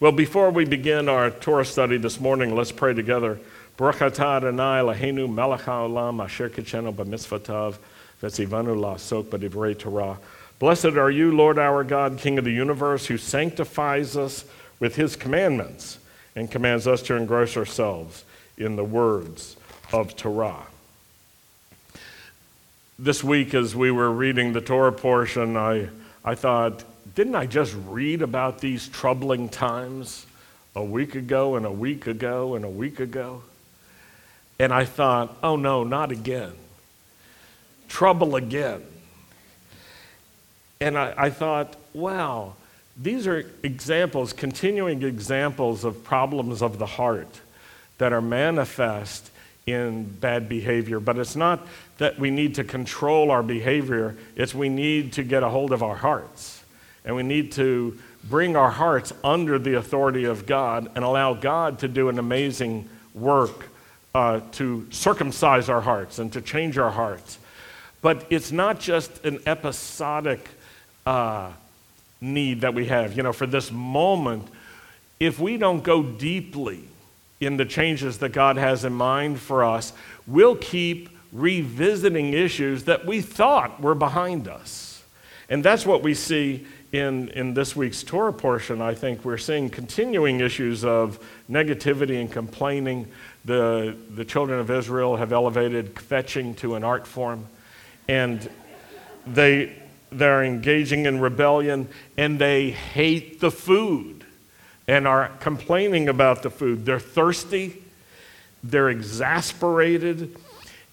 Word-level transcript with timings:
Well, 0.00 0.10
before 0.10 0.50
we 0.50 0.64
begin 0.64 1.08
our 1.08 1.30
Torah 1.30 1.64
study 1.64 1.98
this 1.98 2.18
morning, 2.18 2.56
let's 2.56 2.72
pray 2.72 2.94
together. 2.94 3.38
Blessed 3.78 4.18
are 10.84 11.10
you, 11.10 11.36
Lord 11.36 11.58
our 11.60 11.84
God, 11.84 12.18
King 12.18 12.38
of 12.38 12.44
the 12.44 12.50
universe, 12.50 13.06
who 13.06 13.16
sanctifies 13.16 14.16
us 14.16 14.44
with 14.80 14.96
his 14.96 15.14
commandments 15.14 16.00
and 16.34 16.50
commands 16.50 16.88
us 16.88 17.00
to 17.02 17.14
engross 17.14 17.56
ourselves 17.56 18.24
in 18.58 18.74
the 18.74 18.82
words 18.82 19.56
of 19.92 20.16
Torah. 20.16 20.66
This 22.98 23.22
week, 23.22 23.54
as 23.54 23.76
we 23.76 23.92
were 23.92 24.10
reading 24.10 24.54
the 24.54 24.60
Torah 24.60 24.92
portion, 24.92 25.56
I, 25.56 25.88
I 26.24 26.34
thought, 26.34 26.82
didn't 27.14 27.36
I 27.36 27.46
just 27.46 27.74
read 27.86 28.22
about 28.22 28.58
these 28.58 28.88
troubling 28.88 29.48
times 29.48 30.26
a 30.74 30.82
week 30.82 31.14
ago 31.14 31.54
and 31.56 31.64
a 31.64 31.70
week 31.70 32.06
ago 32.06 32.54
and 32.54 32.64
a 32.64 32.68
week 32.68 32.98
ago? 32.98 33.42
And 34.58 34.72
I 34.72 34.84
thought, 34.84 35.36
oh 35.42 35.56
no, 35.56 35.84
not 35.84 36.10
again. 36.10 36.52
Trouble 37.88 38.36
again. 38.36 38.82
And 40.80 40.98
I, 40.98 41.14
I 41.16 41.30
thought, 41.30 41.76
wow, 41.92 42.54
these 42.96 43.26
are 43.26 43.44
examples, 43.62 44.32
continuing 44.32 45.02
examples 45.02 45.84
of 45.84 46.02
problems 46.04 46.62
of 46.62 46.78
the 46.78 46.86
heart 46.86 47.40
that 47.98 48.12
are 48.12 48.20
manifest 48.20 49.30
in 49.66 50.04
bad 50.04 50.48
behavior. 50.48 51.00
But 51.00 51.18
it's 51.18 51.36
not 51.36 51.66
that 51.98 52.18
we 52.18 52.30
need 52.30 52.56
to 52.56 52.64
control 52.64 53.30
our 53.30 53.42
behavior, 53.42 54.16
it's 54.36 54.54
we 54.54 54.68
need 54.68 55.12
to 55.14 55.22
get 55.22 55.42
a 55.42 55.48
hold 55.48 55.72
of 55.72 55.82
our 55.82 55.96
hearts. 55.96 56.63
And 57.04 57.14
we 57.16 57.22
need 57.22 57.52
to 57.52 57.98
bring 58.24 58.56
our 58.56 58.70
hearts 58.70 59.12
under 59.22 59.58
the 59.58 59.76
authority 59.76 60.24
of 60.24 60.46
God 60.46 60.90
and 60.94 61.04
allow 61.04 61.34
God 61.34 61.80
to 61.80 61.88
do 61.88 62.08
an 62.08 62.18
amazing 62.18 62.88
work 63.14 63.68
uh, 64.14 64.40
to 64.52 64.86
circumcise 64.90 65.68
our 65.68 65.80
hearts 65.80 66.18
and 66.18 66.32
to 66.32 66.40
change 66.40 66.78
our 66.78 66.90
hearts. 66.90 67.38
But 68.00 68.26
it's 68.30 68.52
not 68.52 68.80
just 68.80 69.24
an 69.24 69.40
episodic 69.46 70.48
uh, 71.06 71.50
need 72.20 72.62
that 72.62 72.74
we 72.74 72.86
have. 72.86 73.16
You 73.16 73.22
know, 73.22 73.32
for 73.32 73.46
this 73.46 73.70
moment, 73.70 74.48
if 75.20 75.38
we 75.38 75.56
don't 75.56 75.82
go 75.82 76.02
deeply 76.02 76.84
in 77.40 77.56
the 77.56 77.64
changes 77.64 78.18
that 78.18 78.30
God 78.30 78.56
has 78.56 78.84
in 78.84 78.92
mind 78.92 79.40
for 79.40 79.64
us, 79.64 79.92
we'll 80.26 80.56
keep 80.56 81.08
revisiting 81.32 82.32
issues 82.32 82.84
that 82.84 83.04
we 83.04 83.20
thought 83.20 83.80
were 83.80 83.94
behind 83.94 84.48
us. 84.48 85.02
And 85.48 85.64
that's 85.64 85.84
what 85.84 86.02
we 86.02 86.14
see 86.14 86.66
in, 86.94 87.28
in 87.30 87.54
this 87.54 87.74
week's 87.74 88.04
Torah 88.04 88.32
portion, 88.32 88.80
I 88.80 88.94
think 88.94 89.24
we're 89.24 89.36
seeing 89.36 89.68
continuing 89.68 90.38
issues 90.38 90.84
of 90.84 91.18
negativity 91.50 92.20
and 92.20 92.30
complaining. 92.30 93.08
The, 93.44 93.96
the 94.14 94.24
children 94.24 94.60
of 94.60 94.70
Israel 94.70 95.16
have 95.16 95.32
elevated 95.32 95.96
kvetching 95.96 96.56
to 96.58 96.76
an 96.76 96.84
art 96.84 97.08
form, 97.08 97.46
and 98.06 98.48
they, 99.26 99.76
they're 100.12 100.44
engaging 100.44 101.06
in 101.06 101.18
rebellion, 101.18 101.88
and 102.16 102.38
they 102.38 102.70
hate 102.70 103.40
the 103.40 103.50
food 103.50 104.24
and 104.86 105.08
are 105.08 105.32
complaining 105.40 106.08
about 106.08 106.44
the 106.44 106.50
food. 106.50 106.86
They're 106.86 107.00
thirsty, 107.00 107.82
they're 108.62 108.90
exasperated, 108.90 110.36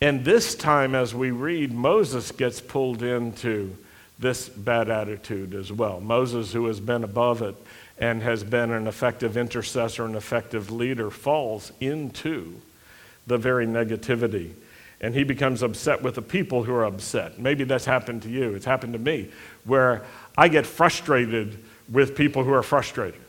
and 0.01 0.25
this 0.25 0.55
time, 0.55 0.95
as 0.95 1.13
we 1.13 1.29
read, 1.29 1.71
Moses 1.71 2.31
gets 2.31 2.59
pulled 2.59 3.03
into 3.03 3.77
this 4.21 4.47
bad 4.47 4.89
attitude 4.89 5.53
as 5.53 5.71
well. 5.71 5.99
Moses, 5.99 6.53
who 6.53 6.67
has 6.67 6.79
been 6.79 7.03
above 7.03 7.41
it 7.41 7.55
and 7.97 8.21
has 8.21 8.43
been 8.43 8.71
an 8.71 8.87
effective 8.87 9.35
intercessor, 9.35 10.05
an 10.05 10.15
effective 10.15 10.71
leader, 10.71 11.09
falls 11.09 11.71
into 11.81 12.53
the 13.27 13.37
very 13.37 13.65
negativity. 13.65 14.51
And 15.01 15.15
he 15.15 15.23
becomes 15.23 15.63
upset 15.63 16.03
with 16.03 16.15
the 16.15 16.21
people 16.21 16.63
who 16.63 16.73
are 16.73 16.85
upset. 16.85 17.39
Maybe 17.39 17.63
that's 17.63 17.85
happened 17.85 18.21
to 18.21 18.29
you. 18.29 18.53
It's 18.53 18.65
happened 18.65 18.93
to 18.93 18.99
me, 18.99 19.31
where 19.65 20.03
I 20.37 20.47
get 20.47 20.67
frustrated 20.67 21.57
with 21.91 22.15
people 22.15 22.43
who 22.43 22.53
are 22.53 22.63
frustrated. 22.63 23.19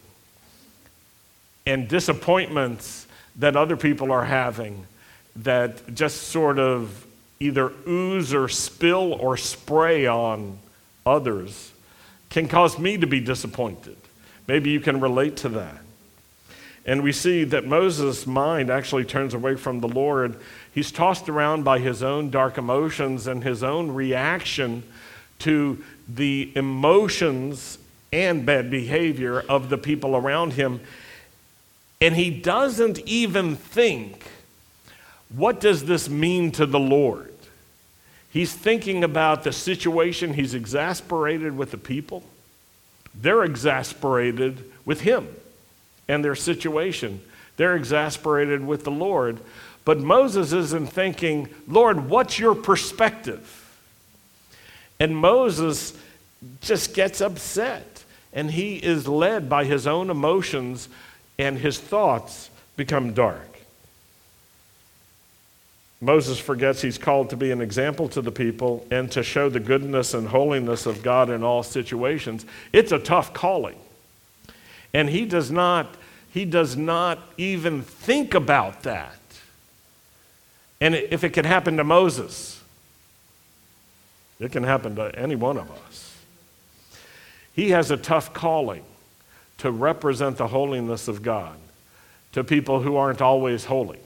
And 1.66 1.88
disappointments 1.88 3.06
that 3.36 3.56
other 3.56 3.78
people 3.78 4.12
are 4.12 4.25
having 4.25 4.86
that 5.36 5.94
just 5.94 6.25
sort 6.25 6.58
of 6.58 7.06
either 7.41 7.72
ooze 7.88 8.34
or 8.34 8.48
spill 8.48 9.14
or 9.14 9.38
spray 9.38 10.06
on 10.06 10.58
others 11.04 11.72
can 12.30 12.48
cause 12.48 12.78
me 12.78 12.96
to 12.96 13.06
be 13.06 13.20
disappointed. 13.20 13.96
Maybe 14.46 14.70
you 14.70 14.80
can 14.80 15.00
relate 15.00 15.36
to 15.38 15.48
that. 15.50 15.78
And 16.84 17.02
we 17.02 17.12
see 17.12 17.44
that 17.44 17.64
Moses' 17.64 18.26
mind 18.26 18.70
actually 18.70 19.04
turns 19.04 19.34
away 19.34 19.54
from 19.54 19.80
the 19.80 19.88
Lord. 19.88 20.36
He's 20.74 20.90
tossed 20.90 21.28
around 21.28 21.62
by 21.62 21.78
his 21.78 22.02
own 22.02 22.30
dark 22.30 22.58
emotions 22.58 23.26
and 23.26 23.44
his 23.44 23.62
own 23.62 23.92
reaction 23.92 24.82
to 25.40 25.82
the 26.08 26.50
emotions 26.56 27.78
and 28.12 28.44
bad 28.44 28.70
behavior 28.70 29.40
of 29.40 29.69
the 29.69 29.78
people 29.78 30.16
around 30.16 30.54
him. 30.54 30.80
And 32.00 32.16
he 32.16 32.30
doesn't 32.30 32.98
even 33.00 33.54
think, 33.54 34.24
what 35.28 35.60
does 35.60 35.84
this 35.84 36.08
mean 36.08 36.50
to 36.52 36.66
the 36.66 36.80
Lord? 36.80 37.31
He's 38.32 38.54
thinking 38.54 39.04
about 39.04 39.44
the 39.44 39.53
situation. 39.53 40.32
He's 40.32 40.54
exasperated 40.54 41.56
with 41.56 41.70
the 41.70 41.78
people. 41.78 42.22
They're 43.15 43.44
exasperated 43.44 44.72
with 44.87 45.03
him 45.03 45.28
and 46.09 46.25
their 46.25 46.34
situation. 46.34 47.20
They're 47.59 47.76
exasperated 47.76 48.66
with 48.66 48.84
the 48.84 48.91
Lord. 48.91 49.38
But 49.84 49.98
Moses 49.98 50.53
isn't 50.53 50.93
thinking, 50.93 51.48
Lord, 51.69 52.09
what's 52.09 52.38
your 52.38 52.54
perspective? 52.54 53.59
And 54.99 55.16
Moses 55.16 55.97
just 56.62 56.94
gets 56.94 57.20
upset 57.20 58.04
and 58.32 58.50
he 58.50 58.76
is 58.76 59.06
led 59.06 59.50
by 59.50 59.64
his 59.64 59.87
own 59.87 60.09
emotions 60.09 60.88
and 61.38 61.59
his 61.59 61.78
thoughts 61.78 62.49
become 62.76 63.12
dark. 63.12 63.51
Moses 66.02 66.40
forgets 66.40 66.82
he's 66.82 66.98
called 66.98 67.30
to 67.30 67.36
be 67.36 67.52
an 67.52 67.60
example 67.60 68.08
to 68.08 68.20
the 68.20 68.32
people 68.32 68.84
and 68.90 69.08
to 69.12 69.22
show 69.22 69.48
the 69.48 69.60
goodness 69.60 70.14
and 70.14 70.26
holiness 70.26 70.84
of 70.84 71.00
God 71.00 71.30
in 71.30 71.44
all 71.44 71.62
situations. 71.62 72.44
It's 72.72 72.90
a 72.90 72.98
tough 72.98 73.32
calling. 73.32 73.76
And 74.92 75.08
he 75.08 75.24
does 75.24 75.50
not 75.50 75.96
he 76.28 76.44
does 76.44 76.76
not 76.76 77.20
even 77.36 77.82
think 77.82 78.34
about 78.34 78.82
that. 78.82 79.18
And 80.80 80.94
if 80.94 81.22
it 81.24 81.30
can 81.30 81.44
happen 81.44 81.76
to 81.76 81.84
Moses, 81.84 82.60
it 84.40 84.50
can 84.50 84.64
happen 84.64 84.96
to 84.96 85.16
any 85.16 85.36
one 85.36 85.58
of 85.58 85.70
us. 85.70 86.16
He 87.52 87.70
has 87.70 87.90
a 87.90 87.96
tough 87.96 88.32
calling 88.32 88.82
to 89.58 89.70
represent 89.70 90.38
the 90.38 90.48
holiness 90.48 91.06
of 91.06 91.22
God 91.22 91.54
to 92.32 92.42
people 92.42 92.80
who 92.80 92.96
aren't 92.96 93.20
always 93.22 93.66
holy 93.66 94.00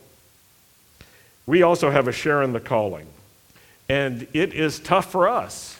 we 1.46 1.62
also 1.62 1.90
have 1.90 2.08
a 2.08 2.12
share 2.12 2.42
in 2.42 2.52
the 2.52 2.60
calling. 2.60 3.06
And 3.88 4.26
it 4.32 4.52
is 4.52 4.80
tough 4.80 5.10
for 5.10 5.28
us. 5.28 5.78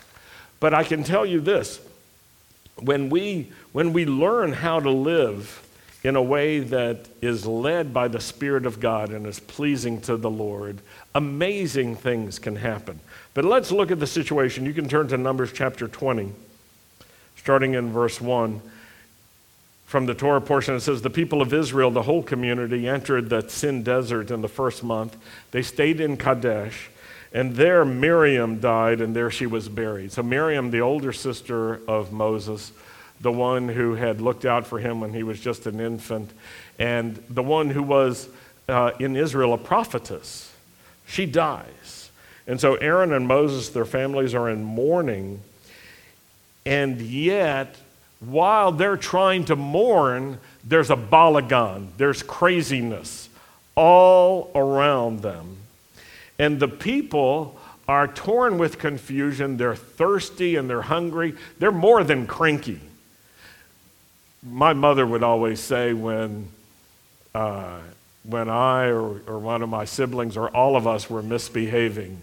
But 0.60 0.72
I 0.72 0.84
can 0.84 1.02
tell 1.02 1.26
you 1.26 1.40
this 1.40 1.80
when 2.80 3.10
we, 3.10 3.50
when 3.72 3.92
we 3.92 4.06
learn 4.06 4.52
how 4.52 4.80
to 4.80 4.90
live 4.90 5.62
in 6.04 6.14
a 6.14 6.22
way 6.22 6.60
that 6.60 7.08
is 7.20 7.46
led 7.46 7.92
by 7.92 8.06
the 8.06 8.20
Spirit 8.20 8.64
of 8.64 8.78
God 8.78 9.10
and 9.10 9.26
is 9.26 9.40
pleasing 9.40 10.00
to 10.02 10.16
the 10.16 10.30
Lord, 10.30 10.78
amazing 11.14 11.96
things 11.96 12.38
can 12.38 12.56
happen. 12.56 13.00
But 13.34 13.44
let's 13.44 13.72
look 13.72 13.90
at 13.90 13.98
the 13.98 14.06
situation. 14.06 14.66
You 14.66 14.72
can 14.72 14.88
turn 14.88 15.08
to 15.08 15.16
Numbers 15.16 15.52
chapter 15.52 15.88
20, 15.88 16.32
starting 17.36 17.74
in 17.74 17.92
verse 17.92 18.20
1 18.20 18.60
from 19.86 20.06
the 20.06 20.14
Torah 20.14 20.40
portion, 20.40 20.74
it 20.74 20.80
says, 20.80 21.00
The 21.00 21.10
people 21.10 21.40
of 21.40 21.54
Israel, 21.54 21.92
the 21.92 22.02
whole 22.02 22.22
community, 22.22 22.88
entered 22.88 23.30
the 23.30 23.48
Sin 23.48 23.84
desert 23.84 24.32
in 24.32 24.42
the 24.42 24.48
first 24.48 24.82
month. 24.82 25.16
They 25.52 25.62
stayed 25.62 26.00
in 26.00 26.16
Kadesh, 26.16 26.90
and 27.32 27.54
there 27.54 27.84
Miriam 27.84 28.58
died, 28.58 29.00
and 29.00 29.14
there 29.14 29.30
she 29.30 29.46
was 29.46 29.68
buried. 29.68 30.10
So, 30.10 30.24
Miriam, 30.24 30.72
the 30.72 30.80
older 30.80 31.12
sister 31.12 31.80
of 31.86 32.12
Moses, 32.12 32.72
the 33.20 33.30
one 33.30 33.68
who 33.68 33.94
had 33.94 34.20
looked 34.20 34.44
out 34.44 34.66
for 34.66 34.80
him 34.80 35.00
when 35.00 35.12
he 35.12 35.22
was 35.22 35.38
just 35.38 35.66
an 35.66 35.80
infant, 35.80 36.30
and 36.80 37.22
the 37.30 37.42
one 37.42 37.70
who 37.70 37.82
was 37.82 38.28
uh, 38.68 38.90
in 38.98 39.14
Israel 39.14 39.54
a 39.54 39.58
prophetess, 39.58 40.52
she 41.06 41.26
dies. 41.26 42.10
And 42.48 42.60
so, 42.60 42.74
Aaron 42.74 43.12
and 43.12 43.28
Moses, 43.28 43.68
their 43.68 43.84
families 43.84 44.34
are 44.34 44.50
in 44.50 44.64
mourning, 44.64 45.42
and 46.64 47.00
yet, 47.00 47.76
while 48.20 48.72
they're 48.72 48.96
trying 48.96 49.44
to 49.46 49.56
mourn, 49.56 50.38
there's 50.64 50.90
a 50.90 50.96
balagan, 50.96 51.88
there's 51.96 52.22
craziness 52.22 53.28
all 53.74 54.50
around 54.54 55.20
them. 55.20 55.56
And 56.38 56.58
the 56.58 56.68
people 56.68 57.58
are 57.86 58.08
torn 58.08 58.58
with 58.58 58.78
confusion, 58.78 59.56
they're 59.56 59.76
thirsty 59.76 60.56
and 60.56 60.68
they're 60.68 60.82
hungry, 60.82 61.34
they're 61.58 61.70
more 61.70 62.02
than 62.02 62.26
cranky. 62.26 62.80
my 64.42 64.72
mother 64.72 65.06
would 65.06 65.22
always 65.22 65.60
say 65.60 65.92
when, 65.92 66.48
uh, 67.34 67.78
when 68.22 68.48
I 68.48 68.86
or, 68.86 69.20
or 69.26 69.38
one 69.38 69.62
of 69.62 69.68
my 69.68 69.84
siblings 69.84 70.36
or 70.36 70.48
all 70.48 70.76
of 70.76 70.86
us 70.86 71.10
were 71.10 71.22
misbehaving, 71.22 72.22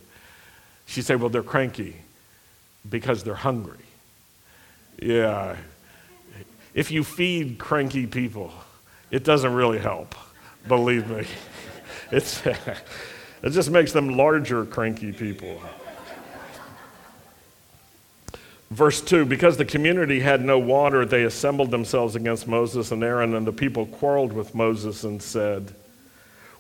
she'd 0.85 1.03
say, 1.05 1.15
Well, 1.15 1.29
they're 1.29 1.43
cranky 1.43 1.97
because 2.89 3.23
they're 3.23 3.35
hungry. 3.35 3.77
Yeah. 5.01 5.57
If 6.73 6.89
you 6.89 7.03
feed 7.03 7.59
cranky 7.59 8.07
people, 8.07 8.51
it 9.11 9.23
doesn't 9.23 9.53
really 9.53 9.79
help, 9.79 10.15
believe 10.67 11.09
me. 11.09 11.25
It's, 12.11 12.45
it 13.43 13.49
just 13.51 13.69
makes 13.69 13.91
them 13.91 14.17
larger, 14.17 14.65
cranky 14.65 15.11
people. 15.11 15.61
Verse 18.73 19.01
2 19.01 19.25
Because 19.25 19.57
the 19.57 19.65
community 19.65 20.19
had 20.19 20.43
no 20.43 20.57
water, 20.57 21.05
they 21.05 21.23
assembled 21.23 21.69
themselves 21.69 22.15
against 22.15 22.47
Moses 22.47 22.91
and 22.91 23.03
Aaron, 23.03 23.35
and 23.35 23.45
the 23.45 23.51
people 23.51 23.85
quarreled 23.85 24.33
with 24.33 24.55
Moses 24.55 25.03
and 25.03 25.21
said, 25.21 25.75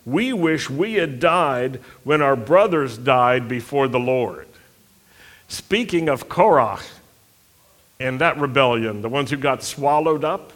We 0.05 0.31
wish 0.31 0.69
we 0.69 0.93
had 0.93 1.19
died 1.19 1.79
when 2.03 2.21
our 2.21 2.35
brothers 2.35 2.99
died 2.99 3.47
before 3.47 3.87
the 3.87 3.99
Lord. 3.99 4.47
Speaking 5.47 6.07
of 6.07 6.29
Korah 6.29 6.79
and 8.03 8.19
that 8.21 8.37
rebellion, 8.37 9.01
the 9.01 9.09
ones 9.09 9.31
who 9.31 9.37
got 9.37 9.63
swallowed 9.63 10.23
up, 10.23 10.53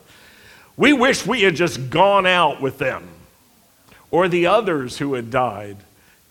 we 0.75 0.93
wish 0.93 1.25
we 1.25 1.41
had 1.41 1.55
just 1.55 1.89
gone 1.89 2.25
out 2.27 2.61
with 2.61 2.77
them 2.77 3.07
or 4.11 4.27
the 4.27 4.45
others 4.45 4.97
who 4.97 5.15
had 5.15 5.31
died 5.31 5.77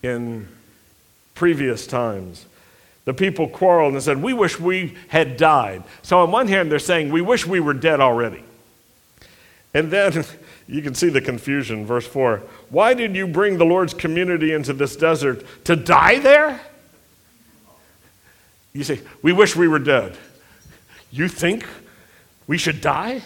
in 0.01 0.47
previous 1.35 1.85
times 1.85 2.45
the 3.07 3.13
people 3.13 3.47
quarreled 3.47 3.93
and 3.93 4.03
said, 4.03 4.21
We 4.21 4.33
wish 4.33 4.59
we 4.59 4.93
had 5.07 5.37
died. 5.37 5.85
So, 6.01 6.19
on 6.19 6.29
one 6.29 6.49
hand, 6.49 6.69
they're 6.69 6.77
saying, 6.77 7.09
We 7.09 7.21
wish 7.21 7.47
we 7.47 7.61
were 7.61 7.73
dead 7.73 8.01
already. 8.01 8.43
And 9.73 9.89
then 9.89 10.25
you 10.67 10.81
can 10.81 10.93
see 10.93 11.07
the 11.07 11.21
confusion. 11.21 11.85
Verse 11.85 12.05
4 12.05 12.39
Why 12.69 12.93
did 12.93 13.15
you 13.15 13.25
bring 13.25 13.59
the 13.59 13.63
Lord's 13.63 13.93
community 13.93 14.51
into 14.51 14.73
this 14.73 14.97
desert 14.97 15.45
to 15.63 15.77
die 15.77 16.19
there? 16.19 16.59
You 18.73 18.83
say, 18.83 18.99
We 19.21 19.31
wish 19.31 19.55
we 19.55 19.69
were 19.69 19.79
dead. 19.79 20.17
You 21.11 21.27
think 21.27 21.65
we 22.47 22.57
should 22.57 22.81
die? 22.81 23.21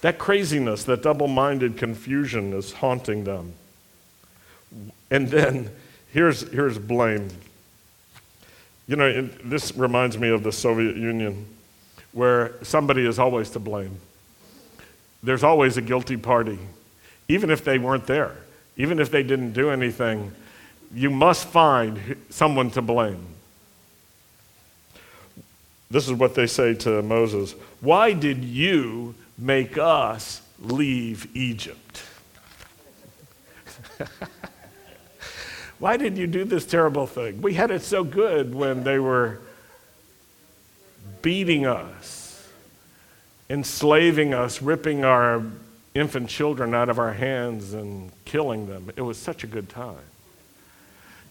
That 0.00 0.18
craziness, 0.18 0.84
that 0.84 1.02
double 1.02 1.28
minded 1.28 1.76
confusion 1.76 2.52
is 2.52 2.72
haunting 2.72 3.24
them. 3.24 3.54
And 5.10 5.28
then 5.28 5.70
here's, 6.12 6.50
here's 6.50 6.78
blame. 6.78 7.28
You 8.88 8.96
know, 8.96 9.28
this 9.44 9.76
reminds 9.76 10.18
me 10.18 10.28
of 10.28 10.42
the 10.42 10.50
Soviet 10.50 10.96
Union, 10.96 11.46
where 12.12 12.54
somebody 12.62 13.06
is 13.06 13.18
always 13.18 13.50
to 13.50 13.60
blame. 13.60 14.00
There's 15.22 15.44
always 15.44 15.76
a 15.76 15.82
guilty 15.82 16.16
party, 16.16 16.58
even 17.28 17.48
if 17.48 17.64
they 17.64 17.78
weren't 17.78 18.06
there, 18.06 18.36
even 18.76 18.98
if 18.98 19.10
they 19.10 19.22
didn't 19.22 19.52
do 19.52 19.70
anything. 19.70 20.32
You 20.92 21.10
must 21.10 21.46
find 21.46 22.16
someone 22.28 22.70
to 22.72 22.82
blame. 22.82 23.24
This 25.92 26.08
is 26.08 26.14
what 26.14 26.34
they 26.34 26.46
say 26.46 26.74
to 26.74 27.02
Moses 27.02 27.54
Why 27.80 28.14
did 28.14 28.42
you 28.42 29.14
make 29.36 29.76
us 29.78 30.40
leave 30.58 31.28
Egypt? 31.36 32.02
Why 35.78 35.96
did 35.96 36.16
you 36.16 36.26
do 36.26 36.44
this 36.44 36.64
terrible 36.64 37.06
thing? 37.06 37.42
We 37.42 37.54
had 37.54 37.70
it 37.70 37.82
so 37.82 38.04
good 38.04 38.54
when 38.54 38.84
they 38.84 38.98
were 38.98 39.40
beating 41.20 41.66
us, 41.66 42.48
enslaving 43.50 44.32
us, 44.32 44.62
ripping 44.62 45.04
our 45.04 45.42
infant 45.94 46.28
children 46.28 46.74
out 46.74 46.88
of 46.88 46.98
our 46.98 47.12
hands 47.12 47.74
and 47.74 48.10
killing 48.24 48.66
them. 48.66 48.90
It 48.96 49.02
was 49.02 49.18
such 49.18 49.44
a 49.44 49.46
good 49.46 49.68
time. 49.68 49.98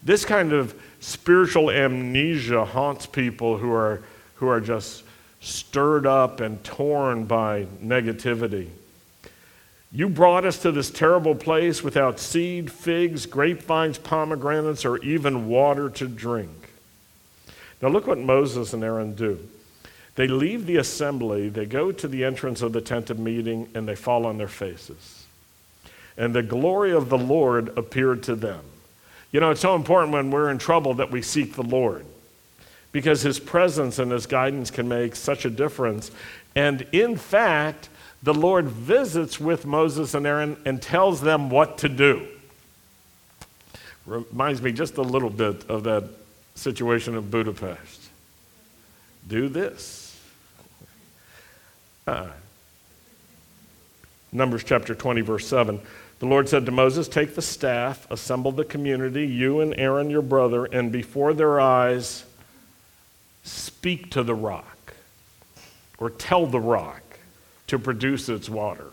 This 0.02 0.24
kind 0.24 0.52
of 0.52 0.80
spiritual 1.00 1.70
amnesia 1.70 2.64
haunts 2.64 3.06
people 3.06 3.58
who 3.58 3.72
are, 3.72 4.02
who 4.42 4.48
are 4.48 4.60
just 4.60 5.04
stirred 5.40 6.04
up 6.04 6.40
and 6.40 6.64
torn 6.64 7.24
by 7.26 7.64
negativity. 7.80 8.68
You 9.92 10.08
brought 10.08 10.44
us 10.44 10.58
to 10.62 10.72
this 10.72 10.90
terrible 10.90 11.36
place 11.36 11.84
without 11.84 12.18
seed, 12.18 12.72
figs, 12.72 13.24
grapevines, 13.24 13.98
pomegranates, 13.98 14.84
or 14.84 14.98
even 14.98 15.46
water 15.46 15.88
to 15.90 16.08
drink. 16.08 16.70
Now, 17.80 17.90
look 17.90 18.08
what 18.08 18.18
Moses 18.18 18.72
and 18.72 18.82
Aaron 18.82 19.14
do. 19.14 19.38
They 20.16 20.26
leave 20.26 20.66
the 20.66 20.78
assembly, 20.78 21.48
they 21.48 21.64
go 21.64 21.92
to 21.92 22.08
the 22.08 22.24
entrance 22.24 22.62
of 22.62 22.72
the 22.72 22.80
tent 22.80 23.10
of 23.10 23.20
meeting, 23.20 23.68
and 23.76 23.86
they 23.86 23.94
fall 23.94 24.26
on 24.26 24.38
their 24.38 24.48
faces. 24.48 25.24
And 26.16 26.34
the 26.34 26.42
glory 26.42 26.90
of 26.90 27.10
the 27.10 27.18
Lord 27.18 27.78
appeared 27.78 28.24
to 28.24 28.34
them. 28.34 28.64
You 29.30 29.38
know, 29.38 29.52
it's 29.52 29.60
so 29.60 29.76
important 29.76 30.12
when 30.12 30.32
we're 30.32 30.50
in 30.50 30.58
trouble 30.58 30.94
that 30.94 31.12
we 31.12 31.22
seek 31.22 31.54
the 31.54 31.62
Lord 31.62 32.04
because 32.92 33.22
his 33.22 33.40
presence 33.40 33.98
and 33.98 34.12
his 34.12 34.26
guidance 34.26 34.70
can 34.70 34.86
make 34.86 35.16
such 35.16 35.44
a 35.44 35.50
difference. 35.50 36.10
And 36.54 36.86
in 36.92 37.16
fact, 37.16 37.88
the 38.22 38.34
Lord 38.34 38.66
visits 38.66 39.40
with 39.40 39.66
Moses 39.66 40.14
and 40.14 40.26
Aaron 40.26 40.56
and 40.64 40.80
tells 40.80 41.20
them 41.20 41.50
what 41.50 41.78
to 41.78 41.88
do. 41.88 42.26
Reminds 44.06 44.62
me 44.62 44.72
just 44.72 44.96
a 44.98 45.02
little 45.02 45.30
bit 45.30 45.68
of 45.68 45.84
that 45.84 46.04
situation 46.54 47.16
of 47.16 47.30
Budapest. 47.30 48.00
Do 49.26 49.48
this. 49.48 50.20
Uh, 52.06 52.28
Numbers 54.32 54.64
chapter 54.64 54.94
20, 54.94 55.20
verse 55.20 55.46
7. 55.46 55.80
The 56.18 56.26
Lord 56.26 56.48
said 56.48 56.66
to 56.66 56.72
Moses, 56.72 57.06
Take 57.06 57.34
the 57.34 57.42
staff, 57.42 58.10
assemble 58.10 58.52
the 58.52 58.64
community, 58.64 59.26
you 59.26 59.60
and 59.60 59.74
Aaron 59.76 60.08
your 60.08 60.22
brother, 60.22 60.64
and 60.64 60.90
before 60.90 61.34
their 61.34 61.60
eyes, 61.60 62.24
speak 63.42 64.10
to 64.10 64.22
the 64.22 64.34
rock, 64.34 64.94
or 65.98 66.10
tell 66.10 66.46
the 66.46 66.60
rock 66.60 67.02
to 67.66 67.78
produce 67.78 68.28
its 68.28 68.48
water. 68.48 68.90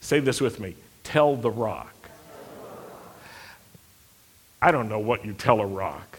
Say 0.00 0.20
this 0.20 0.40
with 0.40 0.60
me 0.60 0.76
tell 1.04 1.34
the 1.34 1.50
rock. 1.50 1.94
I 4.62 4.70
don't 4.70 4.88
know 4.88 4.98
what 4.98 5.24
you 5.24 5.32
tell 5.32 5.60
a 5.60 5.66
rock 5.66 6.18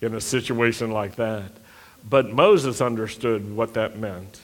in 0.00 0.14
a 0.14 0.20
situation 0.20 0.90
like 0.90 1.16
that, 1.16 1.50
but 2.08 2.32
Moses 2.32 2.80
understood 2.80 3.56
what 3.56 3.74
that 3.74 3.98
meant. 3.98 4.40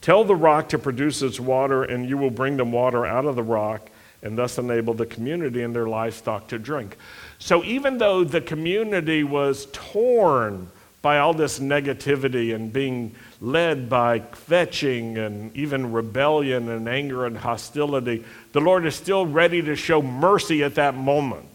Tell 0.00 0.24
the 0.24 0.36
rock 0.36 0.68
to 0.68 0.78
produce 0.78 1.22
its 1.22 1.40
water, 1.40 1.82
and 1.82 2.08
you 2.08 2.16
will 2.18 2.30
bring 2.30 2.56
them 2.56 2.70
water 2.70 3.04
out 3.04 3.24
of 3.24 3.34
the 3.34 3.42
rock, 3.42 3.90
and 4.22 4.36
thus 4.36 4.58
enable 4.58 4.94
the 4.94 5.06
community 5.06 5.62
and 5.62 5.74
their 5.74 5.86
livestock 5.86 6.48
to 6.48 6.58
drink. 6.58 6.96
So, 7.38 7.62
even 7.64 7.98
though 7.98 8.24
the 8.24 8.40
community 8.40 9.22
was 9.24 9.66
torn 9.72 10.70
by 11.00 11.18
all 11.18 11.32
this 11.32 11.60
negativity 11.60 12.54
and 12.54 12.72
being 12.72 13.14
led 13.40 13.88
by 13.88 14.18
kvetching 14.18 15.16
and 15.16 15.54
even 15.56 15.92
rebellion 15.92 16.68
and 16.68 16.88
anger 16.88 17.24
and 17.24 17.38
hostility, 17.38 18.24
the 18.52 18.60
Lord 18.60 18.84
is 18.84 18.96
still 18.96 19.24
ready 19.24 19.62
to 19.62 19.76
show 19.76 20.02
mercy 20.02 20.64
at 20.64 20.74
that 20.74 20.96
moment 20.96 21.46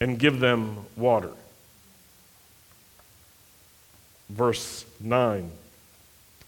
and 0.00 0.18
give 0.18 0.38
them 0.38 0.86
water. 0.96 1.32
Verse 4.28 4.84
9 5.00 5.50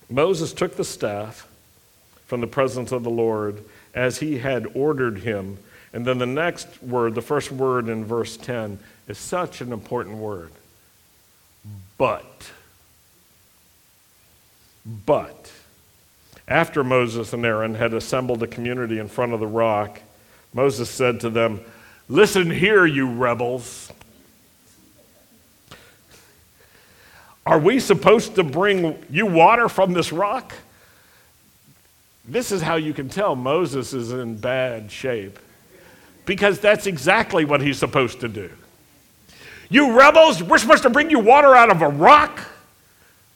Moses 0.08 0.52
took 0.52 0.76
the 0.76 0.84
staff 0.84 1.48
from 2.26 2.40
the 2.40 2.46
presence 2.46 2.92
of 2.92 3.02
the 3.02 3.10
Lord 3.10 3.64
as 3.94 4.18
he 4.18 4.38
had 4.38 4.66
ordered 4.74 5.18
him. 5.18 5.58
And 5.92 6.06
then 6.06 6.18
the 6.18 6.26
next 6.26 6.82
word, 6.82 7.14
the 7.14 7.22
first 7.22 7.50
word 7.50 7.88
in 7.88 8.04
verse 8.04 8.36
10, 8.36 8.78
is 9.08 9.18
such 9.18 9.60
an 9.60 9.72
important 9.72 10.16
word. 10.16 10.50
But. 11.98 12.50
But 14.86 15.52
after 16.48 16.82
Moses 16.82 17.32
and 17.32 17.44
Aaron 17.44 17.74
had 17.74 17.94
assembled 17.94 18.40
the 18.40 18.46
community 18.46 18.98
in 18.98 19.08
front 19.08 19.32
of 19.32 19.40
the 19.40 19.46
rock, 19.46 20.00
Moses 20.52 20.90
said 20.90 21.20
to 21.20 21.30
them, 21.30 21.60
Listen 22.08 22.50
here, 22.50 22.86
you 22.86 23.08
rebels. 23.08 23.92
Are 27.46 27.58
we 27.58 27.78
supposed 27.80 28.34
to 28.34 28.44
bring 28.44 29.02
you 29.10 29.26
water 29.26 29.68
from 29.68 29.92
this 29.92 30.12
rock? 30.12 30.54
This 32.24 32.52
is 32.52 32.62
how 32.62 32.76
you 32.76 32.92
can 32.92 33.08
tell 33.08 33.34
Moses 33.34 33.92
is 33.92 34.12
in 34.12 34.36
bad 34.36 34.90
shape. 34.90 35.38
Because 36.26 36.60
that's 36.60 36.86
exactly 36.86 37.44
what 37.44 37.60
he's 37.60 37.78
supposed 37.78 38.20
to 38.20 38.28
do. 38.28 38.50
You 39.68 39.98
rebels, 39.98 40.42
we're 40.42 40.58
supposed 40.58 40.82
to 40.82 40.90
bring 40.90 41.10
you 41.10 41.18
water 41.18 41.54
out 41.54 41.70
of 41.70 41.80
a 41.80 41.88
rock? 41.88 42.40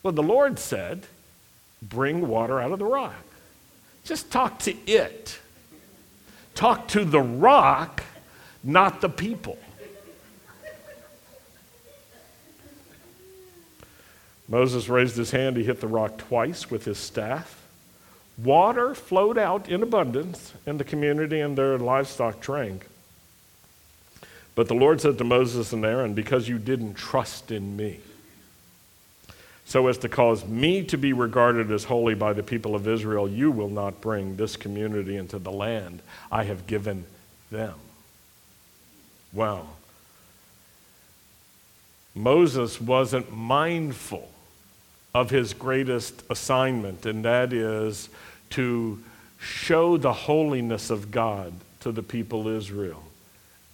Well, 0.03 0.12
the 0.12 0.23
Lord 0.23 0.59
said, 0.59 1.07
bring 1.83 2.29
water 2.29 2.61
out 2.61 2.73
of 2.73 2.79
the 2.79 2.85
rock. 2.85 3.14
Just 4.05 4.31
talk 4.31 4.59
to 4.61 4.76
it. 4.87 5.38
Talk 6.55 6.88
to 6.88 7.05
the 7.05 7.21
rock, 7.21 8.03
not 8.62 9.00
the 9.00 9.09
people. 9.09 9.59
Moses 14.47 14.88
raised 14.88 15.17
his 15.17 15.31
hand, 15.31 15.57
he 15.57 15.64
hit 15.64 15.81
the 15.81 15.88
rock 15.88 16.19
twice 16.19 16.71
with 16.71 16.85
his 16.85 16.99
staff. 16.99 17.63
Water 18.37 18.95
flowed 18.95 19.38
out 19.38 19.69
in 19.69 19.83
abundance, 19.83 20.55
and 20.67 20.81
the 20.81 20.85
community 20.85 21.41
and 21.41 21.57
their 21.57 21.79
livestock 21.79 22.41
drank. 22.41 22.87
But 24.55 24.69
the 24.69 24.75
Lord 24.75 25.00
said 25.00 25.19
to 25.19 25.25
Moses 25.25 25.73
and 25.73 25.85
Aaron, 25.85 26.14
Because 26.14 26.49
you 26.49 26.59
didn't 26.59 26.95
trust 26.95 27.50
in 27.50 27.76
me, 27.76 28.00
so 29.64 29.87
as 29.87 29.99
to 29.99 30.09
cause 30.09 30.45
me 30.45 30.83
to 30.85 30.99
be 30.99 31.12
regarded 31.12 31.71
as 31.71 31.85
holy 31.85 32.14
by 32.14 32.33
the 32.33 32.43
people 32.43 32.75
of 32.75 32.87
Israel, 32.87 33.29
you 33.29 33.50
will 33.50 33.71
not 33.71 34.00
bring 34.00 34.37
this 34.37 34.57
community 34.57 35.17
into 35.17 35.38
the 35.38 35.53
land 35.53 36.03
I 36.31 36.45
have 36.45 36.67
given 36.67 37.05
them. 37.50 37.75
Wow. 39.33 39.69
Moses 42.14 42.81
wasn't 42.81 43.33
mindful 43.33 44.29
of 45.14 45.30
his 45.30 45.54
greatest 45.54 46.23
assignment, 46.28 47.06
and 47.06 47.25
that 47.25 47.52
is 47.52 48.09
to 48.50 49.00
show 49.38 49.97
the 49.97 50.12
holiness 50.12 50.90
of 50.90 51.11
God 51.11 51.52
to 51.80 51.92
the 51.92 52.02
people 52.02 52.49
Israel 52.49 53.02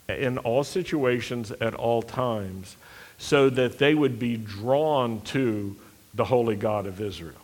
in 0.09 0.39
all 0.39 0.65
situations 0.65 1.53
at 1.53 1.75
all 1.75 2.03
times 2.03 2.77
so 3.19 3.49
that 3.49 3.79
they 3.79 3.95
would 3.95 4.19
be 4.19 4.37
drawn 4.37 5.21
to 5.21 5.77
the 6.15 6.25
holy 6.25 6.57
God 6.57 6.87
of 6.87 7.01
Israel. 7.01 7.35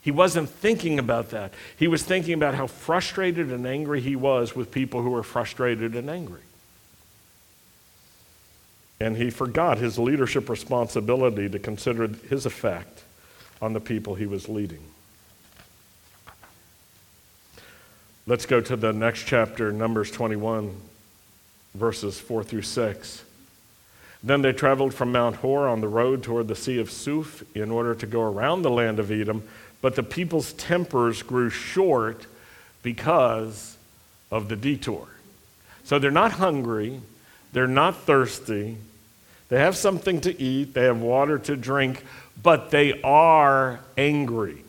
He 0.00 0.10
wasn't 0.10 0.48
thinking 0.48 0.98
about 0.98 1.30
that. 1.30 1.52
He 1.76 1.88
was 1.88 2.02
thinking 2.02 2.34
about 2.34 2.54
how 2.54 2.68
frustrated 2.68 3.50
and 3.52 3.66
angry 3.66 4.00
he 4.00 4.16
was 4.16 4.54
with 4.54 4.70
people 4.70 5.02
who 5.02 5.10
were 5.10 5.24
frustrated 5.24 5.94
and 5.94 6.08
angry. 6.08 6.40
And 8.98 9.16
he 9.16 9.30
forgot 9.30 9.78
his 9.78 9.98
leadership 9.98 10.48
responsibility 10.48 11.48
to 11.50 11.58
consider 11.58 12.06
his 12.06 12.46
effect 12.46 13.02
on 13.60 13.72
the 13.72 13.80
people 13.80 14.14
he 14.14 14.26
was 14.26 14.48
leading. 14.48 14.82
Let's 18.26 18.46
go 18.46 18.60
to 18.60 18.76
the 18.76 18.92
next 18.92 19.26
chapter, 19.26 19.72
Numbers 19.72 20.10
21, 20.10 20.74
verses 21.74 22.18
4 22.18 22.42
through 22.42 22.62
6. 22.62 23.22
Then 24.22 24.42
they 24.42 24.52
traveled 24.52 24.94
from 24.94 25.12
Mount 25.12 25.36
Hor 25.36 25.68
on 25.68 25.80
the 25.80 25.88
road 25.88 26.22
toward 26.22 26.48
the 26.48 26.56
Sea 26.56 26.78
of 26.80 26.90
Suf 26.90 27.44
in 27.54 27.70
order 27.70 27.94
to 27.94 28.06
go 28.06 28.22
around 28.22 28.62
the 28.62 28.70
land 28.70 28.98
of 28.98 29.12
Edom, 29.12 29.46
but 29.80 29.94
the 29.94 30.02
people's 30.02 30.52
tempers 30.54 31.22
grew 31.22 31.50
short 31.50 32.26
because 32.82 33.76
of 34.32 34.48
the 34.48 34.56
detour. 34.56 35.06
So 35.84 36.00
they're 36.00 36.10
not 36.10 36.32
hungry, 36.32 37.00
they're 37.52 37.68
not 37.68 37.96
thirsty, 37.96 38.78
they 39.48 39.58
have 39.58 39.76
something 39.76 40.20
to 40.22 40.40
eat, 40.40 40.74
they 40.74 40.84
have 40.84 41.00
water 41.00 41.38
to 41.38 41.56
drink, 41.56 42.04
but 42.42 42.70
they 42.70 43.00
are 43.02 43.80
angry. 43.96 44.62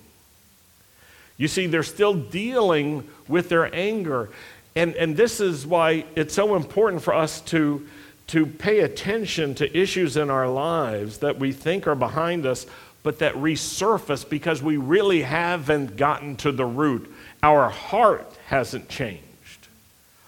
You 1.38 1.48
see, 1.48 1.68
they're 1.68 1.84
still 1.84 2.14
dealing 2.14 3.08
with 3.28 3.50
their 3.50 3.74
anger. 3.74 4.30
And, 4.76 4.96
and 4.96 5.16
this 5.16 5.40
is 5.40 5.66
why 5.66 6.06
it's 6.16 6.34
so 6.34 6.56
important 6.56 7.02
for 7.02 7.14
us 7.14 7.42
to 7.42 7.88
to 8.28 8.46
pay 8.46 8.82
attention 8.82 9.56
to 9.56 9.78
issues 9.78 10.18
in 10.18 10.30
our 10.30 10.50
lives 10.50 11.20
that 11.20 11.40
we 11.40 11.54
think 11.54 11.88
are 11.88 11.96
behind 11.96 12.46
us, 12.46 12.66
but 13.02 13.20
that 13.20 13.34
resurface 13.36 14.28
because 14.28 14.62
we 14.62 14.76
really 14.76 15.22
haven't 15.22 15.96
gotten 15.96 16.36
to 16.36 16.52
the 16.52 16.66
root. 16.66 17.12
Our 17.42 17.70
heart 17.70 18.30
hasn't 18.48 18.90
changed 18.90 19.68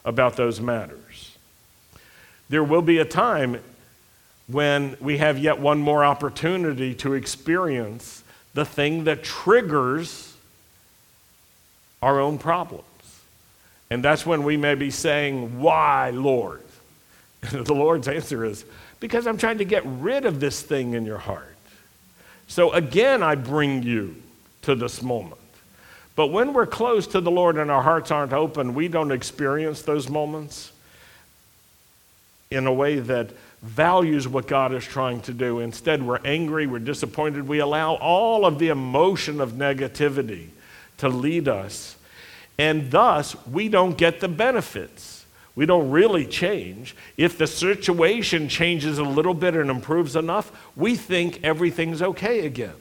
about 0.06 0.38
those 0.38 0.62
matters. 0.62 1.36
There 2.48 2.64
will 2.64 2.82
be 2.82 3.00
a 3.00 3.06
time 3.06 3.60
when 4.52 4.98
we 5.00 5.18
have 5.18 5.38
yet 5.38 5.60
one 5.60 5.80
more 5.80 6.04
opportunity 6.04 6.96
to 6.96 7.14
experience 7.14 8.24
the 8.54 8.66
thing 8.66 9.04
that 9.04 9.24
triggers 9.24 10.36
our 12.02 12.20
own 12.20 12.38
problems. 12.38 12.86
And 13.90 14.04
that's 14.04 14.26
when 14.26 14.44
we 14.44 14.58
may 14.58 14.76
be 14.76 14.92
saying, 14.92 15.60
Why, 15.60 16.10
Lord? 16.12 16.64
the 17.42 17.74
Lord's 17.74 18.08
answer 18.08 18.44
is, 18.44 18.66
Because 19.00 19.28
I'm 19.28 19.38
trying 19.38 19.60
to 19.60 19.66
get 19.66 19.84
rid 19.86 20.26
of 20.26 20.40
this 20.40 20.62
thing 20.62 20.94
in 20.94 21.06
your 21.06 21.18
heart. 21.18 21.56
So 22.48 22.72
again, 22.72 23.22
I 23.22 23.36
bring 23.36 23.84
you 23.84 24.16
to 24.64 24.76
this 24.76 25.02
moment. 25.02 25.36
But 26.16 26.28
when 26.28 26.54
we're 26.54 26.66
close 26.66 27.08
to 27.08 27.22
the 27.22 27.32
Lord 27.32 27.58
and 27.58 27.72
our 27.72 27.84
hearts 27.84 28.12
aren't 28.12 28.34
open, 28.34 28.74
we 28.74 28.88
don't 28.88 29.12
experience 29.12 29.84
those 29.84 30.10
moments 30.10 30.72
in 32.52 32.66
a 32.66 32.74
way 32.74 33.00
that 33.00 33.30
values 33.62 34.28
what 34.28 34.48
God 34.48 34.74
is 34.74 34.86
trying 34.86 35.22
to 35.22 35.34
do. 35.34 35.60
Instead, 35.60 36.02
we're 36.02 36.20
angry, 36.24 36.68
we're 36.68 36.80
disappointed, 36.80 37.48
we 37.48 37.60
allow 37.60 37.96
all 37.96 38.46
of 38.46 38.60
the 38.60 38.70
emotion 38.70 39.42
of 39.42 39.54
negativity 39.54 40.48
to 40.98 41.10
lead 41.10 41.48
us, 41.48 41.96
and 42.58 42.92
thus 42.92 43.36
we 43.48 43.70
don't 43.70 43.98
get 43.98 44.20
the 44.20 44.28
benefits 44.28 45.20
we 45.60 45.66
don't 45.66 45.92
really 45.92 46.26
change. 46.26 46.96
If 47.18 47.38
the 47.38 47.46
situation 47.46 48.48
changes 48.48 48.98
a 48.98 49.04
little 49.04 49.34
bit 49.34 49.56
and 49.56 49.70
improves 49.70 50.16
enough, 50.16 50.54
we 50.74 50.96
think 50.96 51.44
everything's 51.44 52.02
okay 52.02 52.46
again. 52.46 52.78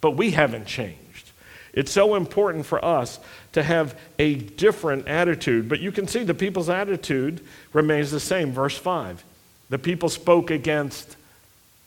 But 0.00 0.16
we 0.16 0.32
haven't 0.32 0.66
changed. 0.66 1.30
It's 1.72 1.92
so 1.92 2.16
important 2.16 2.66
for 2.66 2.84
us 2.84 3.20
to 3.52 3.62
have 3.62 3.96
a 4.18 4.34
different 4.34 5.06
attitude. 5.06 5.68
But 5.68 5.78
you 5.78 5.92
can 5.92 6.08
see 6.08 6.24
the 6.24 6.34
people's 6.34 6.68
attitude 6.68 7.46
remains 7.72 8.10
the 8.10 8.18
same. 8.18 8.50
Verse 8.50 8.76
5. 8.76 9.22
The 9.70 9.78
people 9.78 10.08
spoke 10.08 10.50
against, 10.50 11.16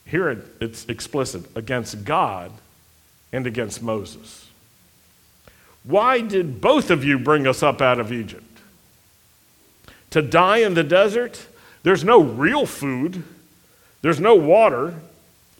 here 0.05 0.43
it's 0.59 0.85
explicit, 0.85 1.43
against 1.55 2.03
God 2.03 2.51
and 3.31 3.45
against 3.45 3.83
Moses. 3.83 4.47
Why 5.83 6.21
did 6.21 6.59
both 6.59 6.89
of 6.89 7.03
you 7.03 7.19
bring 7.19 7.45
us 7.45 7.61
up 7.61 7.81
out 7.81 7.99
of 7.99 8.11
Egypt? 8.11 8.43
to 10.13 10.21
die 10.21 10.57
in 10.57 10.75
the 10.75 10.83
desert. 10.83 11.47
There's 11.81 12.03
no 12.03 12.21
real 12.21 12.67
food, 12.67 13.23
there's 14.03 14.19
no 14.19 14.35
water, 14.35 14.93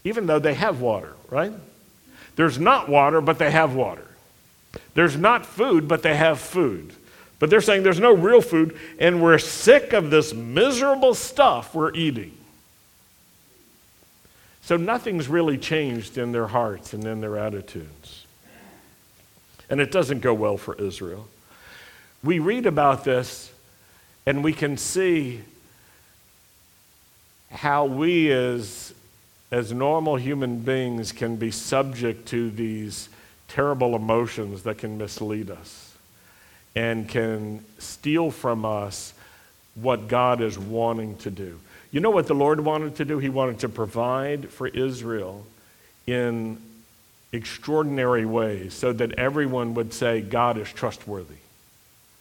even 0.04 0.28
though 0.28 0.38
they 0.38 0.54
have 0.54 0.80
water, 0.80 1.14
right? 1.32 1.52
There's 2.36 2.60
not 2.60 2.88
water, 2.88 3.20
but 3.20 3.40
they 3.40 3.50
have 3.50 3.74
water. 3.74 4.06
There's 4.94 5.18
not 5.18 5.48
food, 5.48 5.88
but 5.88 6.04
they 6.04 6.16
have 6.16 6.40
food. 6.40 6.94
But 7.44 7.50
they're 7.50 7.60
saying 7.60 7.84
there's 7.84 8.00
no 8.00 8.16
real 8.16 8.40
food, 8.40 8.80
and 9.00 9.22
we're 9.22 9.38
sick 9.38 9.92
of 9.92 10.10
this 10.10 10.34
miserable 10.34 11.14
stuff 11.14 11.76
we're 11.76 11.94
eating. 11.94 12.32
So 14.62 14.78
nothing's 14.78 15.28
really 15.28 15.58
changed 15.58 16.18
in 16.18 16.32
their 16.32 16.48
hearts 16.48 16.94
and 16.94 17.04
in 17.04 17.20
their 17.20 17.38
attitudes. 17.38 18.26
And 19.70 19.82
it 19.82 19.92
doesn't 19.92 20.22
go 20.22 20.34
well 20.34 20.56
for 20.56 20.76
Israel. 20.76 21.28
We 22.24 22.40
read 22.40 22.66
about 22.66 23.04
this 23.04 23.52
and 24.26 24.42
we 24.42 24.54
can 24.54 24.78
see 24.78 25.42
how 27.52 27.84
we, 27.84 28.32
as, 28.32 28.94
as 29.52 29.74
normal 29.74 30.16
human 30.16 30.60
beings, 30.60 31.12
can 31.12 31.36
be 31.36 31.52
subject 31.52 32.26
to 32.30 32.50
these 32.52 33.10
terrible 33.50 33.98
emotions 33.98 34.64
that 34.64 34.78
can 34.78 34.98
mislead 34.98 35.52
us 35.52 35.93
and 36.76 37.08
can 37.08 37.64
steal 37.80 38.32
from 38.32 38.66
us 38.66 39.14
what 39.76 40.08
God 40.08 40.42
is 40.42 40.58
wanting 40.58 41.18
to 41.18 41.32
do. 41.32 41.60
You 41.92 42.00
know 42.00 42.10
what 42.10 42.28
the 42.28 42.34
Lord 42.34 42.60
wanted 42.60 42.96
to 42.96 43.06
do? 43.06 43.20
He 43.20 43.30
wanted 43.30 43.60
to 43.60 43.70
provide 43.70 44.50
for 44.50 44.68
Israel 44.68 45.46
in 46.08 46.58
extraordinary 47.32 48.26
ways 48.26 48.74
so 48.74 48.94
that 48.94 49.14
everyone 49.14 49.74
would 49.76 49.94
say, 49.94 50.22
God 50.22 50.58
is 50.58 50.72
trustworthy. 50.72 51.36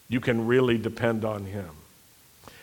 You 0.08 0.20
can 0.20 0.46
really 0.46 0.78
depend 0.78 1.24
on 1.24 1.44
Him. 1.44 1.70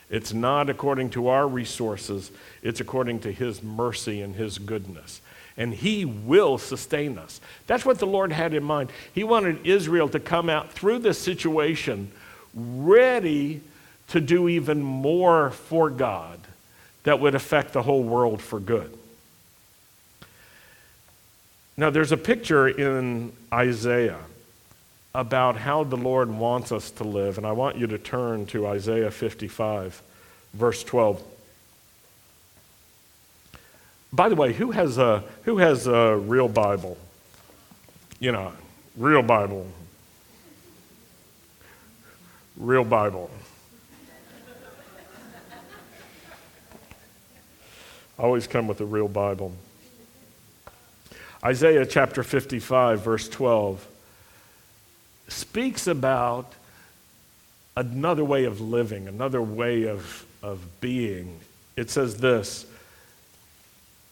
It's 0.10 0.34
not 0.34 0.70
according 0.70 1.12
to 1.12 1.28
our 1.28 1.48
resources, 1.48 2.32
it's 2.64 2.80
according 2.80 3.22
to 3.22 3.32
His 3.32 3.62
mercy 3.62 4.22
and 4.22 4.36
His 4.36 4.58
goodness. 4.58 5.22
And 5.60 5.74
He 5.74 6.06
will 6.06 6.58
sustain 6.58 7.20
us. 7.20 7.40
That's 7.68 7.86
what 7.86 8.00
the 8.00 8.08
Lord 8.08 8.32
had 8.32 8.56
in 8.56 8.64
mind. 8.64 8.90
He 9.14 9.24
wanted 9.24 9.68
Israel 9.68 10.10
to 10.10 10.20
come 10.20 10.50
out 10.50 10.72
through 10.72 11.00
this 11.00 11.20
situation 11.20 12.12
ready 12.56 13.62
to 14.08 14.20
do 14.20 14.50
even 14.50 14.82
more 14.82 15.52
for 15.52 15.92
God 15.92 16.40
that 17.04 17.20
would 17.20 17.36
affect 17.36 17.74
the 17.74 17.84
whole 17.84 18.04
world 18.04 18.42
for 18.42 18.60
good. 18.60 18.98
Now, 21.78 21.90
there's 21.90 22.12
a 22.12 22.18
picture 22.18 22.68
in 22.68 23.32
Isaiah 23.54 24.20
about 25.16 25.56
how 25.56 25.84
the 25.84 25.96
Lord 25.96 26.30
wants 26.30 26.72
us 26.72 26.92
to 26.92 27.04
live. 27.04 27.38
And 27.38 27.48
I 27.48 27.52
want 27.54 27.78
you 27.78 27.88
to 27.88 27.98
turn 27.98 28.46
to 28.48 28.68
Isaiah 28.68 29.12
55, 29.12 30.02
verse 30.54 30.84
12. 30.84 31.24
By 34.12 34.30
the 34.30 34.36
way, 34.36 34.54
who 34.54 34.72
has 34.72 34.98
a, 34.98 35.24
who 35.44 35.58
has 35.58 35.86
a 35.88 36.16
real 36.16 36.48
Bible? 36.48 36.98
You 38.20 38.32
know, 38.32 38.54
real 38.98 39.22
Bible. 39.22 39.68
Real 42.58 42.84
Bible. 42.84 43.30
always 48.20 48.48
come 48.48 48.68
with 48.68 48.82
a 48.82 48.86
real 48.86 49.08
Bible. 49.08 49.54
Isaiah 51.44 51.86
chapter 51.86 52.22
55, 52.22 53.02
verse 53.02 53.30
12 53.30 53.88
speaks 55.30 55.88
about 55.88 56.54
another 57.78 58.26
way 58.26 58.44
of 58.44 58.60
living, 58.60 59.08
another 59.08 59.42
way 59.42 59.88
of, 59.88 60.26
of 60.44 60.60
being. 60.82 61.40
It 61.78 61.90
says 61.90 62.18
this 62.18 62.66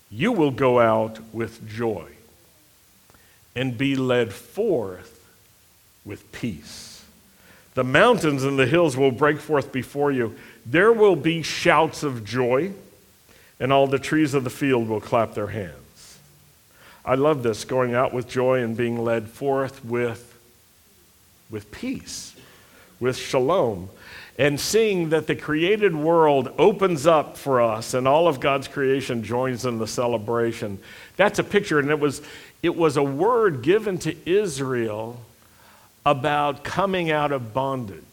You 0.09 0.31
will 0.31 0.51
go 0.51 0.79
out 0.79 1.19
with 1.33 1.67
joy 1.67 2.07
and 3.55 3.77
be 3.77 3.95
led 3.95 4.33
forth 4.33 5.27
with 6.05 6.31
peace. 6.31 7.03
The 7.73 7.83
mountains 7.83 8.43
and 8.43 8.57
the 8.57 8.65
hills 8.65 8.95
will 8.95 9.11
break 9.11 9.39
forth 9.39 9.71
before 9.71 10.11
you. 10.11 10.35
There 10.65 10.91
will 10.91 11.15
be 11.15 11.41
shouts 11.41 12.03
of 12.03 12.25
joy, 12.25 12.71
and 13.59 13.71
all 13.71 13.87
the 13.87 13.99
trees 13.99 14.33
of 14.33 14.43
the 14.43 14.49
field 14.49 14.87
will 14.87 15.01
clap 15.01 15.33
their 15.33 15.47
hands. 15.47 16.17
I 17.05 17.15
love 17.15 17.43
this 17.43 17.65
going 17.65 17.93
out 17.93 18.13
with 18.13 18.27
joy 18.27 18.61
and 18.61 18.75
being 18.75 19.03
led 19.03 19.29
forth 19.29 19.83
with, 19.85 20.37
with 21.49 21.71
peace, 21.71 22.35
with 22.99 23.15
shalom, 23.15 23.89
and 24.37 24.59
seeing 24.59 25.09
that 25.09 25.27
the 25.27 25.35
created 25.35 25.95
world 25.95 26.53
opens 26.57 27.07
up 27.07 27.37
for 27.37 27.59
us 27.59 27.93
and 27.93 28.07
all 28.07 28.27
of 28.27 28.39
God's 28.39 28.67
creation 28.67 29.23
joins 29.23 29.65
in 29.65 29.79
the 29.79 29.87
celebration. 29.87 30.79
That's 31.15 31.39
a 31.39 31.43
picture, 31.43 31.79
and 31.79 31.89
it 31.89 31.99
was, 31.99 32.21
it 32.61 32.75
was 32.75 32.97
a 32.97 33.03
word 33.03 33.63
given 33.63 33.97
to 33.99 34.15
Israel 34.29 35.19
about 36.05 36.63
coming 36.63 37.11
out 37.11 37.31
of 37.31 37.53
bondage 37.53 38.03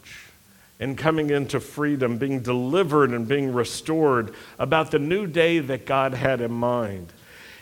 and 0.79 0.97
coming 0.97 1.29
into 1.29 1.59
freedom, 1.59 2.17
being 2.17 2.41
delivered 2.41 3.11
and 3.11 3.27
being 3.27 3.53
restored, 3.53 4.33
about 4.59 4.91
the 4.91 4.99
new 4.99 5.25
day 5.25 5.59
that 5.59 5.85
God 5.85 6.13
had 6.13 6.41
in 6.41 6.51
mind. 6.51 7.13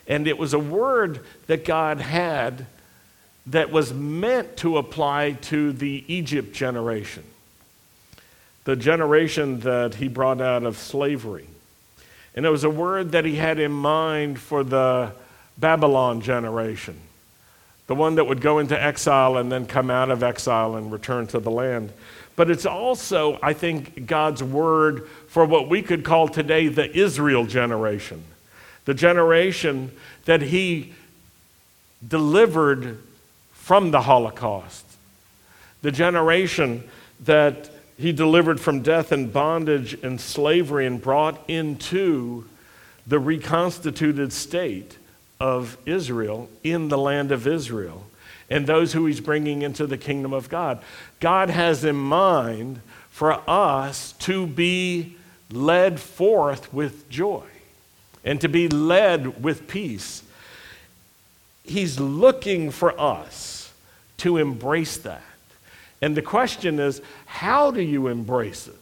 And 0.08 0.28
it 0.28 0.38
was 0.38 0.54
a 0.54 0.60
word 0.60 1.20
that 1.48 1.66
God 1.66 2.00
had 2.00 2.66
that 3.48 3.72
was 3.72 3.94
meant 3.94 4.58
to 4.58 4.78
apply 4.78 5.34
to 5.34 5.74
the 5.74 6.04
Egypt 6.08 6.54
generation, 6.54 7.24
the 8.64 8.76
generation 8.76 9.60
that 9.62 9.96
he 9.96 10.08
brought 10.08 10.42
out 10.42 10.64
of 10.64 10.78
slavery. 10.78 11.48
And 12.36 12.46
it 12.46 12.50
was 12.50 12.64
a 12.64 12.70
word 12.70 13.12
that 13.12 13.26
he 13.26 13.36
had 13.36 13.60
in 13.60 13.72
mind 13.72 14.40
for 14.40 14.64
the 14.64 15.12
Babylon 15.58 16.22
generation 16.22 17.00
the 17.88 17.96
one 17.96 18.16
that 18.16 18.26
would 18.26 18.42
go 18.42 18.60
into 18.60 18.82
exile 18.82 19.38
and 19.38 19.52
then 19.52 19.66
come 19.66 19.90
out 19.90 20.10
of 20.10 20.24
exile 20.24 20.76
and 20.76 20.92
return 20.92 21.28
to 21.28 21.40
the 21.40 21.52
land. 21.52 21.92
But 22.36 22.50
it's 22.50 22.66
also, 22.66 23.38
I 23.44 23.54
think, 23.54 24.08
God's 24.08 24.42
word 24.42 25.08
for 25.28 25.46
what 25.46 25.70
we 25.70 25.82
could 25.82 26.04
call 26.04 26.28
today 26.28 26.68
the 26.70 26.90
Israel 26.96 27.46
generation, 27.46 28.24
the 28.86 28.94
generation 28.94 29.92
that 30.26 30.42
He 30.42 30.94
delivered 32.06 33.00
from 33.52 33.92
the 33.92 34.02
Holocaust, 34.02 34.86
the 35.82 35.92
generation 35.92 36.84
that 37.26 37.70
He 37.98 38.12
delivered 38.12 38.60
from 38.60 38.82
death 38.82 39.12
and 39.12 39.32
bondage 39.32 39.94
and 40.04 40.20
slavery 40.20 40.86
and 40.86 41.02
brought 41.02 41.48
into 41.48 42.46
the 43.06 43.20
reconstituted 43.20 44.34
state 44.34 44.98
of 45.40 45.78
Israel 45.86 46.50
in 46.64 46.88
the 46.88 46.98
land 46.98 47.32
of 47.32 47.46
Israel 47.46 48.06
and 48.50 48.66
those 48.68 48.94
who 48.94 49.06
he's 49.06 49.20
bringing 49.20 49.62
into 49.62 49.86
the 49.86 49.98
kingdom 49.98 50.34
of 50.34 50.50
God. 50.50 50.82
God 51.20 51.50
has 51.50 51.84
in 51.84 51.96
mind 51.96 52.82
for 53.10 53.42
us 53.50 54.14
to 54.20 54.48
be 54.48 55.18
led 55.52 56.00
forth 56.00 56.74
with 56.74 57.10
joy 57.10 57.44
and 58.24 58.40
to 58.42 58.48
be 58.48 58.68
led 58.68 59.44
with 59.44 59.68
peace. 59.68 60.24
He's 61.64 62.00
looking 62.00 62.72
for 62.72 63.00
us 63.00 63.72
to 64.18 64.38
embrace 64.38 64.98
that. 64.98 65.24
And 66.04 66.18
the 66.18 66.22
question 66.22 66.82
is, 66.82 67.02
how 67.26 67.72
do 67.72 67.82
you 67.82 68.08
embrace 68.08 68.68
it? 68.68 68.76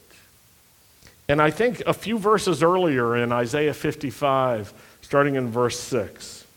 And 1.30 1.40
I 1.40 1.51
think 1.51 1.84
a 1.86 1.94
few 1.94 2.18
verses 2.18 2.64
earlier 2.64 3.16
in 3.16 3.31
Isaiah 3.31 3.75
55, 3.75 4.74
starting 5.03 5.36
in 5.36 5.50
verse 5.50 5.79
6, 5.79 6.48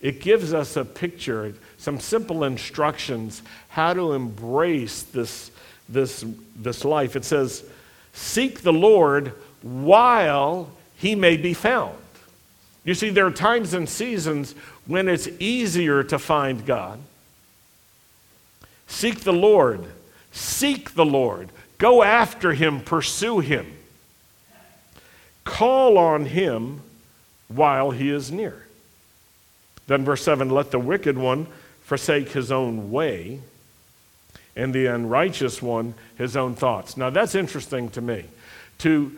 it 0.00 0.20
gives 0.20 0.52
us 0.52 0.74
a 0.74 0.84
picture, 0.84 1.54
some 1.78 2.00
simple 2.00 2.42
instructions 2.42 3.42
how 3.68 3.94
to 3.94 4.12
embrace 4.14 5.04
this, 5.04 5.52
this, 5.88 6.24
this 6.56 6.84
life. 6.84 7.14
It 7.14 7.24
says, 7.24 7.62
Seek 8.12 8.62
the 8.62 8.72
Lord 8.72 9.34
while 9.62 10.68
he 10.96 11.14
may 11.14 11.36
be 11.36 11.54
found. 11.54 11.96
You 12.82 12.94
see, 12.94 13.10
there 13.10 13.26
are 13.26 13.30
times 13.30 13.72
and 13.72 13.88
seasons 13.88 14.56
when 14.88 15.06
it's 15.06 15.28
easier 15.38 16.02
to 16.02 16.18
find 16.18 16.66
God. 16.66 16.98
Seek 18.86 19.20
the 19.20 19.32
Lord. 19.32 19.84
Seek 20.32 20.94
the 20.94 21.04
Lord. 21.04 21.50
Go 21.78 22.02
after 22.02 22.52
him. 22.52 22.80
Pursue 22.80 23.40
him. 23.40 23.76
Call 25.44 25.98
on 25.98 26.26
him 26.26 26.82
while 27.48 27.90
he 27.90 28.10
is 28.10 28.32
near. 28.32 28.66
Then, 29.86 30.04
verse 30.04 30.22
7 30.22 30.50
let 30.50 30.70
the 30.70 30.78
wicked 30.78 31.16
one 31.16 31.46
forsake 31.82 32.30
his 32.30 32.50
own 32.50 32.90
way, 32.90 33.40
and 34.56 34.74
the 34.74 34.86
unrighteous 34.86 35.62
one 35.62 35.94
his 36.18 36.36
own 36.36 36.54
thoughts. 36.56 36.96
Now, 36.96 37.10
that's 37.10 37.36
interesting 37.36 37.88
to 37.90 38.00
me. 38.00 38.24
To, 38.78 39.16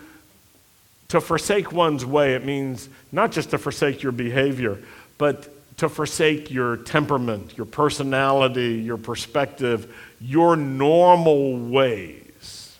to 1.08 1.20
forsake 1.20 1.72
one's 1.72 2.04
way, 2.04 2.34
it 2.34 2.44
means 2.44 2.88
not 3.10 3.32
just 3.32 3.50
to 3.50 3.58
forsake 3.58 4.02
your 4.02 4.12
behavior, 4.12 4.78
but 5.16 5.48
to 5.78 5.88
forsake 5.88 6.50
your 6.50 6.76
temperament, 6.76 7.56
your 7.56 7.66
personality, 7.66 8.74
your 8.74 8.96
perspective, 8.96 9.94
your 10.20 10.54
normal 10.54 11.56
ways. 11.58 12.76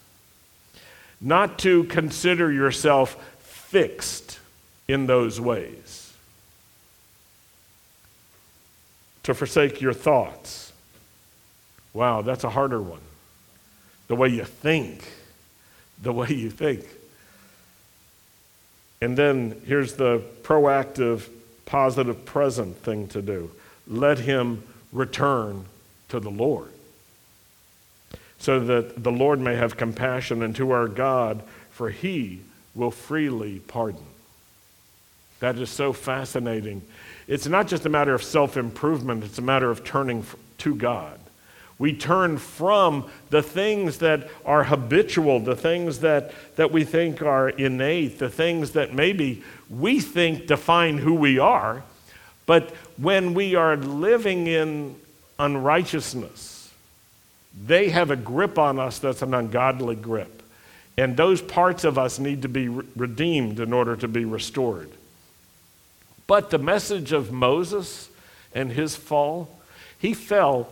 Not 1.20 1.58
to 1.60 1.84
consider 1.84 2.52
yourself 2.52 3.16
fixed 3.40 4.38
in 4.86 5.06
those 5.06 5.40
ways. 5.40 5.98
to 9.28 9.34
forsake 9.34 9.82
your 9.82 9.92
thoughts. 9.92 10.72
Wow, 11.92 12.22
that's 12.22 12.44
a 12.44 12.48
harder 12.48 12.80
one. 12.80 13.02
The 14.06 14.16
way 14.16 14.28
you 14.28 14.44
think. 14.44 15.06
The 16.00 16.14
way 16.14 16.30
you 16.30 16.48
think. 16.48 16.82
And 19.02 19.18
then 19.18 19.60
here's 19.66 19.96
the 19.96 20.22
proactive, 20.44 21.28
positive, 21.68 22.24
present 22.24 22.76
thing 22.78 23.06
to 23.08 23.22
do 23.22 23.50
let 23.86 24.18
him 24.18 24.62
return 24.92 25.64
to 26.08 26.20
the 26.20 26.30
Lord, 26.30 26.70
so 28.38 28.60
that 28.60 29.02
the 29.02 29.12
Lord 29.12 29.40
may 29.40 29.56
have 29.56 29.76
compassion 29.76 30.42
unto 30.42 30.70
our 30.70 30.88
God, 30.88 31.42
for 31.70 31.90
he 31.90 32.40
will 32.74 32.90
freely 32.90 33.60
pardon. 33.60 34.04
That 35.40 35.56
is 35.56 35.70
so 35.70 35.92
fascinating 35.92 36.82
it's 37.28 37.46
not 37.46 37.68
just 37.68 37.84
a 37.84 37.90
matter 37.90 38.14
of 38.14 38.22
self 38.22 38.56
improvement, 38.56 39.22
it's 39.22 39.38
a 39.38 39.42
matter 39.42 39.70
of 39.70 39.84
turning 39.84 40.24
to 40.58 40.74
God. 40.74 41.20
We 41.78 41.92
turn 41.92 42.38
from 42.38 43.08
the 43.30 43.42
things 43.42 43.98
that 43.98 44.28
are 44.44 44.64
habitual, 44.64 45.40
the 45.40 45.54
things 45.54 46.00
that, 46.00 46.32
that 46.56 46.72
we 46.72 46.84
think 46.84 47.22
are 47.22 47.48
innate, 47.48 48.18
the 48.18 48.28
things 48.28 48.72
that 48.72 48.92
maybe 48.92 49.44
we 49.70 50.00
think 50.00 50.46
define 50.46 50.98
who 50.98 51.14
we 51.14 51.38
are. 51.38 51.84
But 52.46 52.70
when 52.96 53.34
we 53.34 53.54
are 53.54 53.76
living 53.76 54.48
in 54.48 54.96
unrighteousness, 55.38 56.72
they 57.66 57.90
have 57.90 58.10
a 58.10 58.16
grip 58.16 58.58
on 58.58 58.78
us 58.78 58.98
that's 58.98 59.22
an 59.22 59.34
ungodly 59.34 59.96
grip. 59.96 60.42
And 60.96 61.16
those 61.16 61.40
parts 61.40 61.84
of 61.84 61.96
us 61.96 62.18
need 62.18 62.42
to 62.42 62.48
be 62.48 62.68
re- 62.68 62.84
redeemed 62.96 63.60
in 63.60 63.72
order 63.72 63.94
to 63.94 64.08
be 64.08 64.24
restored. 64.24 64.90
But 66.26 66.50
the 66.50 66.58
message 66.58 67.12
of 67.12 67.30
Moses 67.30 68.10
and 68.52 68.72
his 68.72 68.96
fall, 68.96 69.60
he 69.98 70.12
fell, 70.12 70.68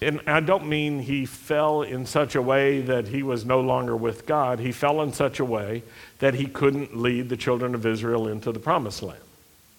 and 0.00 0.20
I 0.28 0.40
don't 0.40 0.68
mean 0.68 1.00
he 1.00 1.26
fell 1.26 1.82
in 1.82 2.06
such 2.06 2.36
a 2.36 2.42
way 2.42 2.80
that 2.82 3.08
he 3.08 3.22
was 3.22 3.44
no 3.44 3.60
longer 3.60 3.96
with 3.96 4.26
God. 4.26 4.60
He 4.60 4.70
fell 4.70 5.02
in 5.02 5.12
such 5.12 5.40
a 5.40 5.44
way 5.44 5.82
that 6.20 6.34
he 6.34 6.46
couldn't 6.46 6.96
lead 6.96 7.28
the 7.28 7.36
children 7.36 7.74
of 7.74 7.84
Israel 7.84 8.28
into 8.28 8.52
the 8.52 8.60
promised 8.60 9.02
land. 9.02 9.20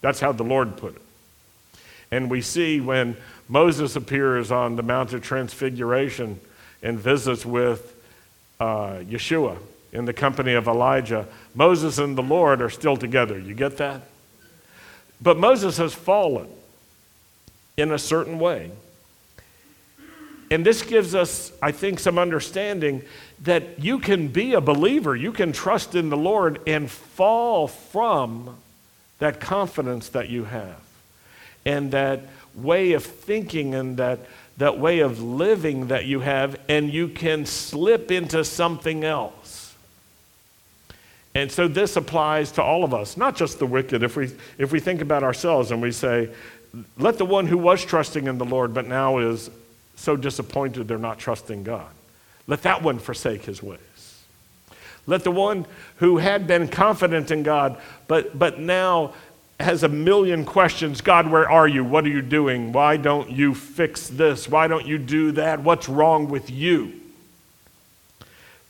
That's 0.01 0.19
how 0.19 0.33
the 0.33 0.43
Lord 0.43 0.75
put 0.75 0.95
it. 0.95 1.01
And 2.11 2.29
we 2.29 2.41
see 2.41 2.81
when 2.81 3.15
Moses 3.47 3.95
appears 3.95 4.51
on 4.51 4.75
the 4.75 4.83
Mount 4.83 5.13
of 5.13 5.21
Transfiguration 5.21 6.39
and 6.83 6.99
visits 6.99 7.45
with 7.45 7.95
uh, 8.59 8.99
Yeshua 8.99 9.57
in 9.93 10.05
the 10.05 10.13
company 10.13 10.53
of 10.53 10.67
Elijah, 10.67 11.27
Moses 11.55 11.97
and 11.97 12.17
the 12.17 12.23
Lord 12.23 12.61
are 12.61 12.69
still 12.69 12.97
together. 12.97 13.39
You 13.39 13.53
get 13.53 13.77
that? 13.77 14.01
But 15.21 15.37
Moses 15.37 15.77
has 15.77 15.93
fallen 15.93 16.47
in 17.77 17.91
a 17.91 17.99
certain 17.99 18.37
way. 18.39 18.71
And 20.51 20.65
this 20.65 20.81
gives 20.81 21.13
us, 21.13 21.51
I 21.61 21.71
think, 21.71 21.99
some 21.99 22.17
understanding 22.17 23.03
that 23.43 23.83
you 23.83 23.99
can 23.99 24.27
be 24.29 24.53
a 24.53 24.61
believer, 24.61 25.15
you 25.15 25.31
can 25.31 25.51
trust 25.51 25.95
in 25.95 26.09
the 26.09 26.17
Lord 26.17 26.59
and 26.67 26.89
fall 26.89 27.67
from 27.67 28.57
that 29.19 29.39
confidence 29.39 30.09
that 30.09 30.29
you 30.29 30.45
have 30.45 30.79
and 31.65 31.91
that 31.91 32.21
way 32.55 32.93
of 32.93 33.03
thinking 33.03 33.75
and 33.75 33.97
that, 33.97 34.19
that 34.57 34.79
way 34.79 34.99
of 34.99 35.21
living 35.21 35.87
that 35.87 36.05
you 36.05 36.21
have, 36.21 36.59
and 36.67 36.91
you 36.91 37.07
can 37.07 37.45
slip 37.45 38.11
into 38.11 38.43
something 38.43 39.03
else. 39.03 39.75
And 41.35 41.51
so 41.51 41.67
this 41.67 41.95
applies 41.95 42.51
to 42.53 42.63
all 42.63 42.83
of 42.83 42.93
us, 42.93 43.15
not 43.15 43.35
just 43.35 43.59
the 43.59 43.65
wicked. 43.65 44.03
If 44.03 44.15
we, 44.15 44.31
if 44.57 44.71
we 44.71 44.79
think 44.79 45.01
about 45.01 45.23
ourselves 45.23 45.71
and 45.71 45.81
we 45.81 45.91
say, 45.91 46.29
let 46.97 47.17
the 47.17 47.25
one 47.25 47.45
who 47.45 47.57
was 47.57 47.85
trusting 47.85 48.27
in 48.27 48.37
the 48.37 48.45
Lord 48.45 48.73
but 48.73 48.87
now 48.87 49.19
is 49.19 49.49
so 49.99 50.15
disappointed 50.15 50.87
they're 50.87 50.97
not 50.97 51.19
trusting 51.19 51.63
God, 51.63 51.89
let 52.47 52.63
that 52.63 52.81
one 52.81 52.99
forsake 52.99 53.43
his 53.43 53.61
ways. 53.61 53.79
Let 55.05 55.23
the 55.23 55.31
one 55.31 55.65
who 55.97 56.17
had 56.17 56.47
been 56.47 56.67
confident 56.67 57.31
in 57.31 57.43
God 57.43 57.77
but, 58.07 58.37
but 58.37 58.59
now 58.59 59.13
has 59.59 59.83
a 59.83 59.89
million 59.89 60.45
questions 60.45 61.01
God, 61.01 61.29
where 61.29 61.49
are 61.49 61.67
you? 61.67 61.83
What 61.83 62.05
are 62.05 62.09
you 62.09 62.21
doing? 62.21 62.71
Why 62.71 62.95
don't 62.95 63.29
you 63.29 63.53
fix 63.53 64.07
this? 64.07 64.47
Why 64.47 64.67
don't 64.67 64.85
you 64.85 64.97
do 64.97 65.33
that? 65.33 65.61
What's 65.61 65.89
wrong 65.89 66.29
with 66.29 66.49
you? 66.49 66.93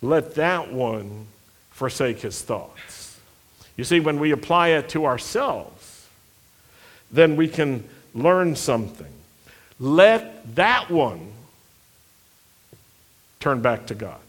Let 0.02 0.36
that 0.36 0.72
one 0.72 1.28
forsake 1.72 2.22
his 2.22 2.42
thoughts. 2.42 3.20
You 3.78 3.84
see, 3.84 4.00
when 4.00 4.20
we 4.20 4.32
apply 4.32 4.70
it 4.70 4.89
to 4.89 5.06
ourselves, 5.06 6.08
then 7.12 7.36
we 7.36 7.48
can 7.48 7.84
learn 8.15 8.56
something. 8.56 9.13
Let 9.80 10.56
that 10.56 10.92
one 10.92 11.32
turn 13.39 13.62
back 13.62 13.88
to 13.88 13.96
God. 13.96 14.20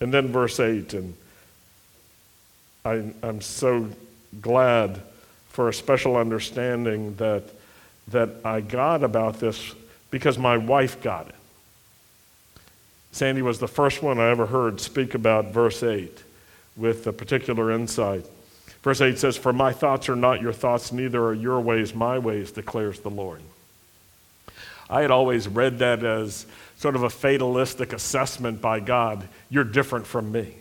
And 0.00 0.12
then 0.12 0.28
verse 0.28 0.60
8, 0.60 0.92
and 0.94 1.14
I, 2.84 3.12
am 3.22 3.40
so 3.40 3.88
glad 4.40 5.00
for 5.48 5.68
a 5.68 5.74
special 5.74 6.16
understanding 6.16 7.14
that, 7.16 7.44
that 8.08 8.30
I 8.44 8.60
got 8.60 9.02
about 9.02 9.40
this 9.40 9.74
because 10.10 10.36
my 10.36 10.56
wife 10.56 11.00
got 11.02 11.28
it. 11.28 11.34
Sandy 13.12 13.40
was 13.40 13.58
the 13.58 13.68
first 13.68 14.02
one 14.02 14.18
I 14.18 14.28
ever 14.28 14.46
heard 14.46 14.80
speak 14.80 15.14
about 15.14 15.46
verse 15.46 15.82
8 15.82 16.22
with 16.76 17.06
a 17.06 17.12
particular 17.12 17.70
insight. 17.70 18.26
Verse 18.86 19.00
8 19.00 19.18
says, 19.18 19.36
For 19.36 19.52
my 19.52 19.72
thoughts 19.72 20.08
are 20.08 20.14
not 20.14 20.40
your 20.40 20.52
thoughts, 20.52 20.92
neither 20.92 21.20
are 21.24 21.34
your 21.34 21.60
ways 21.60 21.92
my 21.92 22.20
ways, 22.20 22.52
declares 22.52 23.00
the 23.00 23.10
Lord. 23.10 23.40
I 24.88 25.02
had 25.02 25.10
always 25.10 25.48
read 25.48 25.80
that 25.80 26.04
as 26.04 26.46
sort 26.76 26.94
of 26.94 27.02
a 27.02 27.10
fatalistic 27.10 27.92
assessment 27.92 28.60
by 28.60 28.78
God. 28.78 29.26
You're 29.50 29.64
different 29.64 30.06
from 30.06 30.30
me. 30.30 30.54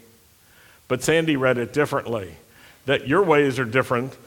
But 0.87 1.03
Sandy 1.03 1.35
read 1.35 1.59
it 1.59 1.71
differently 1.71 2.33
that 2.87 3.07
your 3.07 3.21
ways 3.21 3.59
are 3.59 3.65
different 3.65 4.17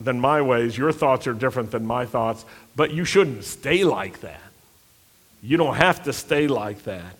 than 0.00 0.18
my 0.18 0.42
ways, 0.42 0.76
your 0.76 0.90
thoughts 0.90 1.28
are 1.28 1.32
different 1.32 1.70
than 1.70 1.86
my 1.86 2.06
thoughts, 2.06 2.44
but 2.74 2.90
you 2.90 3.04
shouldn't 3.04 3.44
stay 3.44 3.84
like 3.84 4.22
that. 4.22 4.42
You 5.40 5.56
don't 5.56 5.76
have 5.76 6.02
to 6.02 6.12
stay 6.12 6.48
like 6.48 6.82
that. 6.82 7.14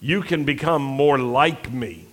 You 0.00 0.22
can 0.22 0.44
become 0.44 0.80
more 0.80 1.18
like 1.18 1.70
me. 1.70 2.06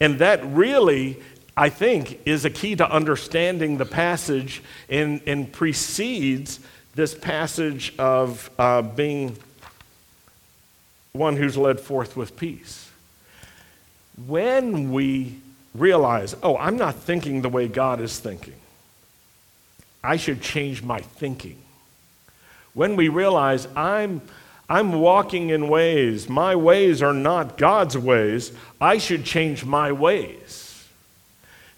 And 0.00 0.18
that 0.18 0.44
really, 0.44 1.16
I 1.58 1.70
think, 1.70 2.20
is 2.24 2.44
a 2.44 2.50
key 2.50 2.76
to 2.76 2.88
understanding 2.88 3.78
the 3.78 3.84
passage 3.84 4.62
and, 4.88 5.20
and 5.26 5.52
precedes 5.52 6.60
this 6.94 7.16
passage 7.16 7.92
of 7.98 8.48
uh, 8.60 8.82
being 8.82 9.36
one 11.10 11.34
who's 11.34 11.56
led 11.56 11.80
forth 11.80 12.16
with 12.16 12.36
peace 12.36 12.88
when 14.28 14.92
we 14.92 15.40
realize, 15.74 16.36
oh, 16.44 16.56
I'm 16.56 16.76
not 16.76 16.94
thinking 16.94 17.42
the 17.42 17.48
way 17.48 17.66
God 17.66 18.00
is 18.00 18.20
thinking, 18.20 18.54
I 20.02 20.16
should 20.16 20.40
change 20.40 20.84
my 20.84 21.00
thinking. 21.00 21.58
When 22.72 22.94
we 22.94 23.08
realize 23.08 23.66
I'm, 23.74 24.22
I'm 24.68 24.92
walking 25.00 25.50
in 25.50 25.68
ways, 25.68 26.28
my 26.28 26.54
ways 26.54 27.02
are 27.02 27.12
not 27.12 27.58
God's 27.58 27.98
ways, 27.98 28.52
I 28.80 28.98
should 28.98 29.24
change 29.24 29.64
my 29.64 29.90
ways. 29.90 30.67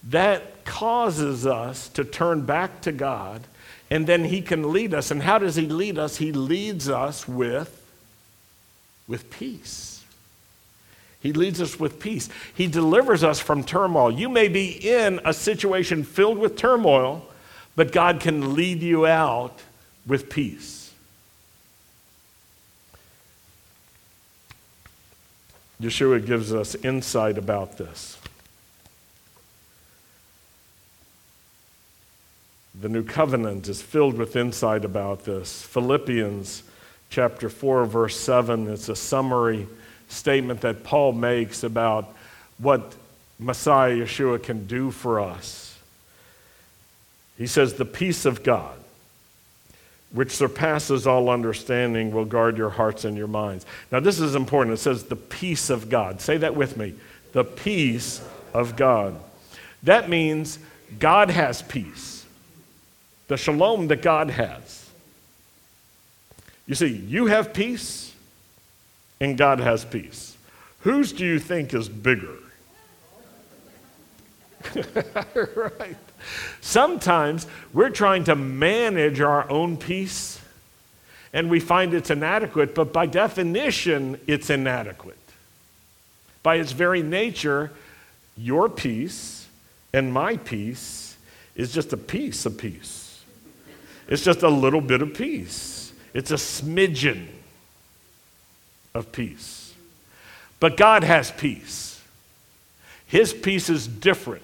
That 0.04 0.64
causes 0.64 1.46
us 1.46 1.88
to 1.90 2.04
turn 2.04 2.46
back 2.46 2.80
to 2.82 2.92
God, 2.92 3.42
and 3.90 4.06
then 4.06 4.24
He 4.24 4.40
can 4.40 4.72
lead 4.72 4.94
us. 4.94 5.10
And 5.10 5.22
how 5.22 5.38
does 5.38 5.56
He 5.56 5.66
lead 5.66 5.98
us? 5.98 6.16
He 6.16 6.32
leads 6.32 6.88
us 6.88 7.28
with, 7.28 7.82
with 9.06 9.30
peace. 9.30 10.04
He 11.20 11.34
leads 11.34 11.60
us 11.60 11.78
with 11.78 12.00
peace. 12.00 12.30
He 12.54 12.66
delivers 12.66 13.22
us 13.22 13.40
from 13.40 13.62
turmoil. 13.62 14.10
You 14.10 14.30
may 14.30 14.48
be 14.48 14.70
in 14.70 15.20
a 15.24 15.34
situation 15.34 16.02
filled 16.02 16.38
with 16.38 16.56
turmoil, 16.56 17.26
but 17.76 17.92
God 17.92 18.20
can 18.20 18.54
lead 18.54 18.80
you 18.80 19.06
out 19.06 19.60
with 20.06 20.30
peace. 20.30 20.92
Yeshua 25.80 26.24
gives 26.24 26.52
us 26.52 26.74
insight 26.74 27.38
about 27.38 27.78
this. 27.78 28.18
The 32.80 32.88
new 32.88 33.04
covenant 33.04 33.68
is 33.68 33.82
filled 33.82 34.16
with 34.16 34.36
insight 34.36 34.84
about 34.84 35.24
this. 35.24 35.62
Philippians 35.62 36.62
chapter 37.10 37.48
4 37.48 37.86
verse 37.86 38.16
7 38.16 38.68
it's 38.68 38.88
a 38.88 38.96
summary 38.96 39.66
statement 40.08 40.60
that 40.60 40.84
Paul 40.84 41.12
makes 41.12 41.62
about 41.62 42.14
what 42.58 42.94
Messiah 43.38 43.96
Yeshua 43.96 44.42
can 44.42 44.66
do 44.66 44.90
for 44.90 45.18
us. 45.18 45.78
He 47.38 47.46
says, 47.46 47.74
The 47.74 47.86
peace 47.86 48.26
of 48.26 48.42
God, 48.42 48.76
which 50.12 50.30
surpasses 50.30 51.06
all 51.06 51.30
understanding, 51.30 52.12
will 52.12 52.26
guard 52.26 52.58
your 52.58 52.68
hearts 52.68 53.04
and 53.06 53.16
your 53.16 53.28
minds. 53.28 53.64
Now, 53.90 54.00
this 54.00 54.20
is 54.20 54.34
important. 54.34 54.74
It 54.74 54.80
says, 54.80 55.04
The 55.04 55.16
peace 55.16 55.70
of 55.70 55.88
God. 55.88 56.20
Say 56.20 56.36
that 56.36 56.54
with 56.54 56.76
me. 56.76 56.94
The 57.32 57.44
peace 57.44 58.20
of 58.52 58.76
God. 58.76 59.18
That 59.82 60.10
means 60.10 60.58
God 60.98 61.30
has 61.30 61.62
peace, 61.62 62.19
the 63.30 63.36
shalom 63.36 63.86
that 63.86 64.02
God 64.02 64.28
has. 64.28 64.90
You 66.66 66.74
see, 66.74 66.88
you 66.88 67.26
have 67.26 67.54
peace 67.54 68.12
and 69.20 69.38
God 69.38 69.60
has 69.60 69.84
peace. 69.84 70.36
Whose 70.80 71.12
do 71.12 71.24
you 71.24 71.38
think 71.38 71.72
is 71.72 71.88
bigger? 71.88 72.38
right. 75.54 75.96
Sometimes 76.60 77.46
we're 77.72 77.90
trying 77.90 78.24
to 78.24 78.34
manage 78.34 79.20
our 79.20 79.48
own 79.48 79.76
peace 79.76 80.40
and 81.32 81.48
we 81.48 81.60
find 81.60 81.94
it's 81.94 82.10
inadequate, 82.10 82.74
but 82.74 82.92
by 82.92 83.06
definition, 83.06 84.18
it's 84.26 84.50
inadequate. 84.50 85.16
By 86.42 86.56
its 86.56 86.72
very 86.72 87.04
nature, 87.04 87.70
your 88.36 88.68
peace 88.68 89.46
and 89.92 90.12
my 90.12 90.36
peace 90.36 91.16
is 91.54 91.72
just 91.72 91.92
a 91.92 91.96
piece 91.96 92.44
of 92.44 92.58
peace. 92.58 93.09
It's 94.10 94.24
just 94.24 94.42
a 94.42 94.48
little 94.48 94.80
bit 94.80 95.00
of 95.00 95.14
peace. 95.14 95.92
It's 96.12 96.32
a 96.32 96.34
smidgen 96.34 97.28
of 98.92 99.12
peace. 99.12 99.72
But 100.58 100.76
God 100.76 101.04
has 101.04 101.30
peace. 101.30 102.02
His 103.06 103.32
peace 103.32 103.70
is 103.70 103.86
different. 103.86 104.42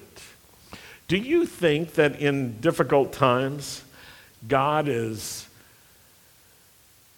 Do 1.07 1.17
you 1.17 1.45
think 1.45 1.93
that 1.93 2.19
in 2.19 2.59
difficult 2.59 3.13
times, 3.13 3.83
God 4.47 4.87
is 4.87 5.47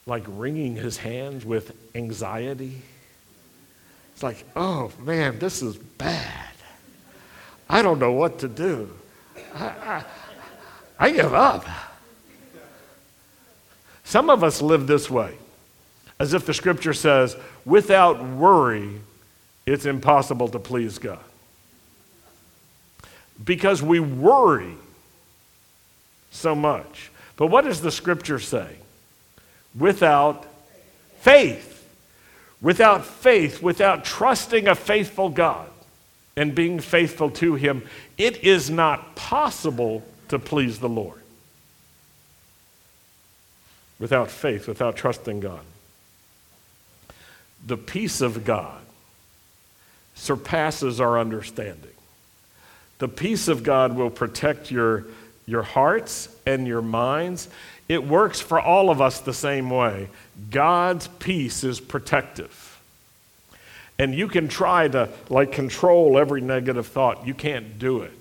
like 0.05 0.23
wringing 0.27 0.75
his 0.75 0.97
hands 0.97 1.45
with 1.45 1.71
anxiety? 1.93 2.81
It's 4.13 4.23
like, 4.23 4.43
oh 4.55 4.91
man, 4.99 5.39
this 5.39 5.61
is 5.61 5.77
bad. 5.77 6.49
I 7.69 7.83
don't 7.83 7.99
know 7.99 8.11
what 8.11 8.39
to 8.39 8.47
do. 8.47 8.89
I, 9.53 9.65
I, 9.65 10.03
I 10.99 11.11
give 11.11 11.33
up. 11.33 11.65
Some 14.09 14.31
of 14.31 14.43
us 14.43 14.59
live 14.59 14.87
this 14.87 15.07
way 15.07 15.35
as 16.19 16.33
if 16.33 16.47
the 16.47 16.53
scripture 16.55 16.95
says, 16.95 17.37
without 17.63 18.25
worry, 18.25 19.01
it's 19.67 19.85
impossible 19.85 20.47
to 20.47 20.57
please 20.57 20.97
God. 20.97 21.23
Because 23.45 23.83
we 23.83 23.99
worry 23.99 24.73
so 26.31 26.55
much. 26.55 27.11
But 27.37 27.47
what 27.47 27.65
does 27.65 27.81
the 27.81 27.91
scripture 27.91 28.39
say? 28.39 28.77
Without 29.77 30.43
faith. 31.19 31.87
Without 32.63 33.05
faith, 33.05 33.61
without 33.61 34.05
trusting 34.05 34.67
a 34.67 34.73
faithful 34.73 35.29
God 35.29 35.69
and 36.35 36.55
being 36.55 36.79
faithful 36.79 37.29
to 37.29 37.53
Him, 37.53 37.83
it 38.17 38.43
is 38.43 38.71
not 38.71 39.15
possible 39.15 40.03
to 40.29 40.39
please 40.39 40.79
the 40.79 40.89
Lord. 40.89 41.18
Without 43.99 44.31
faith, 44.31 44.67
without 44.67 44.95
trusting 44.95 45.41
God 45.41 45.61
the 47.65 47.77
peace 47.77 48.21
of 48.21 48.45
God 48.45 48.81
surpasses 50.15 50.99
our 50.99 51.19
understanding. 51.19 51.91
The 52.99 53.07
peace 53.07 53.47
of 53.47 53.63
God 53.63 53.95
will 53.95 54.09
protect 54.09 54.71
your, 54.71 55.05
your 55.45 55.63
hearts 55.63 56.29
and 56.45 56.67
your 56.67 56.81
minds. 56.81 57.47
It 57.87 58.05
works 58.05 58.39
for 58.39 58.59
all 58.59 58.89
of 58.89 59.01
us 59.01 59.19
the 59.19 59.33
same 59.33 59.69
way. 59.69 60.09
God's 60.51 61.07
peace 61.07 61.63
is 61.63 61.79
protective. 61.79 62.65
And 63.97 64.13
you 64.15 64.27
can 64.27 64.47
try 64.47 64.87
to 64.87 65.09
like 65.29 65.51
control 65.51 66.17
every 66.17 66.41
negative 66.41 66.87
thought. 66.87 67.25
You 67.25 67.33
can't 67.33 67.79
do 67.79 68.01
it. 68.01 68.17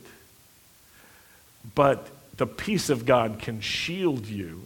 But 1.75 2.09
the 2.37 2.47
peace 2.47 2.91
of 2.91 3.05
God 3.07 3.39
can 3.41 3.61
shield 3.61 4.27
you 4.27 4.63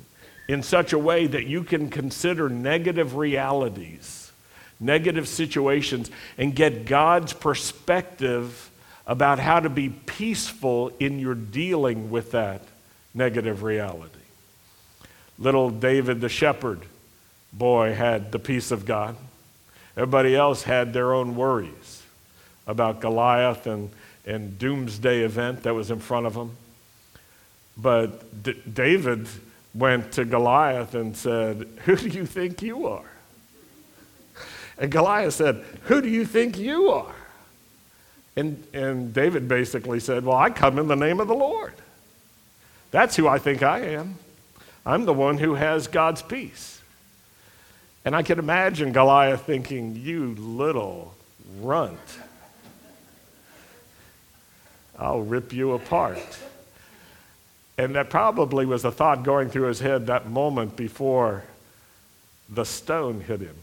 in 0.52 0.62
such 0.62 0.92
a 0.92 0.98
way 0.98 1.26
that 1.26 1.46
you 1.46 1.64
can 1.64 1.88
consider 1.88 2.48
negative 2.50 3.16
realities, 3.16 4.30
negative 4.78 5.26
situations, 5.26 6.10
and 6.36 6.54
get 6.54 6.84
God's 6.84 7.32
perspective 7.32 8.70
about 9.06 9.38
how 9.38 9.60
to 9.60 9.70
be 9.70 9.88
peaceful 9.88 10.92
in 11.00 11.18
your 11.18 11.34
dealing 11.34 12.10
with 12.10 12.32
that 12.32 12.60
negative 13.14 13.62
reality. 13.62 14.18
Little 15.38 15.70
David 15.70 16.20
the 16.20 16.28
shepherd 16.28 16.82
boy 17.52 17.94
had 17.94 18.30
the 18.30 18.38
peace 18.38 18.70
of 18.70 18.84
God. 18.84 19.16
Everybody 19.96 20.36
else 20.36 20.62
had 20.64 20.92
their 20.92 21.14
own 21.14 21.34
worries 21.34 22.02
about 22.66 23.00
Goliath 23.00 23.66
and, 23.66 23.90
and 24.26 24.58
doomsday 24.58 25.20
event 25.22 25.62
that 25.62 25.74
was 25.74 25.90
in 25.90 25.98
front 25.98 26.26
of 26.26 26.34
them. 26.34 26.56
But 27.76 28.42
D- 28.42 28.62
David 28.70 29.28
went 29.74 30.12
to 30.12 30.24
Goliath 30.24 30.94
and 30.94 31.16
said, 31.16 31.66
Who 31.84 31.96
do 31.96 32.08
you 32.08 32.26
think 32.26 32.62
you 32.62 32.86
are? 32.86 33.10
And 34.78 34.90
Goliath 34.90 35.34
said, 35.34 35.64
Who 35.84 36.02
do 36.02 36.08
you 36.08 36.24
think 36.24 36.58
you 36.58 36.90
are? 36.90 37.14
And, 38.36 38.66
and 38.72 39.12
David 39.12 39.48
basically 39.48 40.00
said, 40.00 40.24
Well, 40.24 40.36
I 40.36 40.50
come 40.50 40.78
in 40.78 40.88
the 40.88 40.96
name 40.96 41.20
of 41.20 41.28
the 41.28 41.34
Lord. 41.34 41.74
That's 42.90 43.16
who 43.16 43.28
I 43.28 43.38
think 43.38 43.62
I 43.62 43.80
am. 43.80 44.16
I'm 44.84 45.04
the 45.04 45.14
one 45.14 45.38
who 45.38 45.54
has 45.54 45.86
God's 45.86 46.22
peace. 46.22 46.80
And 48.04 48.16
I 48.16 48.22
can 48.22 48.38
imagine 48.38 48.92
Goliath 48.92 49.42
thinking, 49.42 49.96
You 49.96 50.34
little 50.34 51.14
runt. 51.60 51.98
I'll 54.98 55.22
rip 55.22 55.52
you 55.52 55.72
apart. 55.72 56.38
And 57.82 57.96
that 57.96 58.10
probably 58.10 58.64
was 58.64 58.84
a 58.84 58.92
thought 58.92 59.24
going 59.24 59.48
through 59.50 59.66
his 59.66 59.80
head 59.80 60.06
that 60.06 60.28
moment 60.30 60.76
before 60.76 61.42
the 62.48 62.62
stone 62.62 63.20
hit 63.22 63.40
him. 63.40 63.56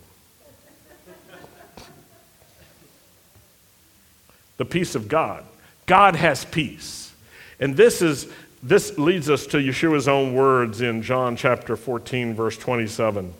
the 4.57 4.65
peace 4.65 4.93
of 4.93 5.07
God. 5.07 5.45
God 5.85 6.17
has 6.17 6.43
peace. 6.43 7.13
And 7.61 7.77
this 7.77 8.01
is 8.01 8.27
this 8.61 8.97
leads 8.97 9.29
us 9.29 9.47
to 9.47 9.57
Yeshua's 9.57 10.09
own 10.09 10.33
words 10.33 10.81
in 10.81 11.01
John 11.01 11.37
chapter 11.37 11.77
14 11.77 12.33
verse 12.33 12.57
27. 12.57 13.33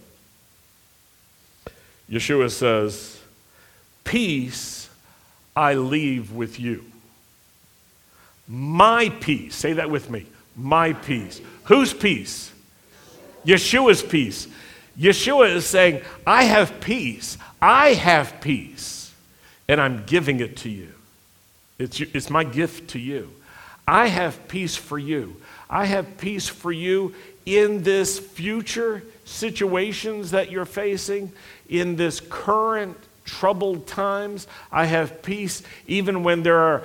Yeshua 2.09 2.49
says, 2.49 3.19
"Peace 4.05 4.89
I 5.57 5.73
leave 5.73 6.31
with 6.31 6.57
you. 6.57 6.85
My 8.47 9.09
peace, 9.09 9.55
say 9.55 9.73
that 9.73 9.91
with 9.91 10.09
me 10.09 10.25
my 10.59 10.93
peace. 10.93 11.41
Whose 11.65 11.93
peace? 11.93 12.51
Yeshua's 13.45 14.01
peace. 14.01 14.47
Yeshua 14.99 15.55
is 15.55 15.65
saying, 15.65 16.01
I 16.27 16.43
have 16.43 16.81
peace. 16.81 17.37
I 17.61 17.93
have 17.93 18.41
peace. 18.41 19.13
And 19.67 19.79
I'm 19.79 20.05
giving 20.05 20.39
it 20.39 20.57
to 20.57 20.69
you. 20.69 20.89
It's, 21.77 22.01
it's 22.01 22.29
my 22.29 22.43
gift 22.43 22.89
to 22.91 22.99
you. 22.99 23.29
I 23.87 24.07
have 24.07 24.47
peace 24.47 24.75
for 24.75 24.99
you. 24.99 25.37
I 25.69 25.85
have 25.85 26.17
peace 26.17 26.47
for 26.47 26.71
you 26.71 27.15
in 27.45 27.83
this 27.83 28.19
future 28.19 29.03
situations 29.25 30.31
that 30.31 30.51
you're 30.51 30.65
facing, 30.65 31.31
in 31.69 31.95
this 31.95 32.19
current 32.19 32.97
troubled 33.23 33.87
times. 33.87 34.47
I 34.71 34.85
have 34.85 35.21
peace 35.21 35.63
even 35.87 36.23
when 36.23 36.43
there 36.43 36.59
are 36.59 36.83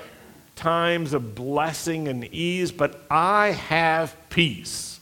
times 0.56 1.12
of 1.12 1.34
blessing 1.34 2.08
and 2.08 2.24
ease, 2.32 2.72
but 2.72 3.00
I 3.10 3.52
have 3.52 4.16
peace 4.30 5.00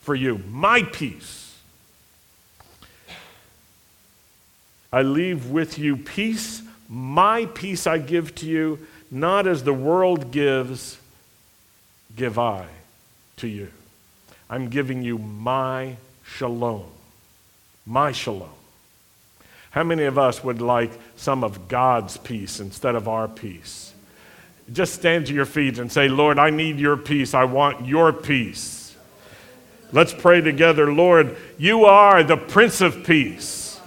for 0.00 0.14
you, 0.14 0.38
my 0.50 0.82
peace. 0.82 1.56
I 4.92 5.02
leave 5.02 5.50
with 5.50 5.78
you 5.78 5.96
peace. 5.96 6.62
My 6.88 7.44
peace 7.44 7.86
I 7.86 7.98
give 7.98 8.34
to 8.36 8.46
you, 8.46 8.86
not 9.10 9.46
as 9.46 9.64
the 9.64 9.74
world 9.74 10.30
gives, 10.30 10.96
give 12.16 12.38
I 12.38 12.66
to 13.36 13.46
you. 13.46 13.68
I'm 14.48 14.70
giving 14.70 15.02
you 15.02 15.18
my 15.18 15.96
shalom. 16.24 16.86
My 17.84 18.12
shalom. 18.12 18.48
How 19.70 19.84
many 19.84 20.04
of 20.04 20.18
us 20.18 20.42
would 20.42 20.62
like 20.62 20.92
some 21.16 21.44
of 21.44 21.68
God's 21.68 22.16
peace 22.16 22.58
instead 22.58 22.94
of 22.94 23.06
our 23.06 23.28
peace? 23.28 23.92
Just 24.72 24.94
stand 24.94 25.26
to 25.26 25.34
your 25.34 25.46
feet 25.46 25.78
and 25.78 25.90
say, 25.90 26.08
Lord, 26.08 26.38
I 26.38 26.50
need 26.50 26.78
your 26.78 26.96
peace. 26.96 27.34
I 27.34 27.44
want 27.44 27.86
your 27.86 28.12
peace. 28.12 28.96
Let's 29.92 30.12
pray 30.12 30.40
together. 30.40 30.92
Lord, 30.92 31.36
you 31.56 31.86
are 31.86 32.22
the 32.22 32.36
Prince 32.36 32.80
of 32.80 33.04
Peace. 33.04 33.80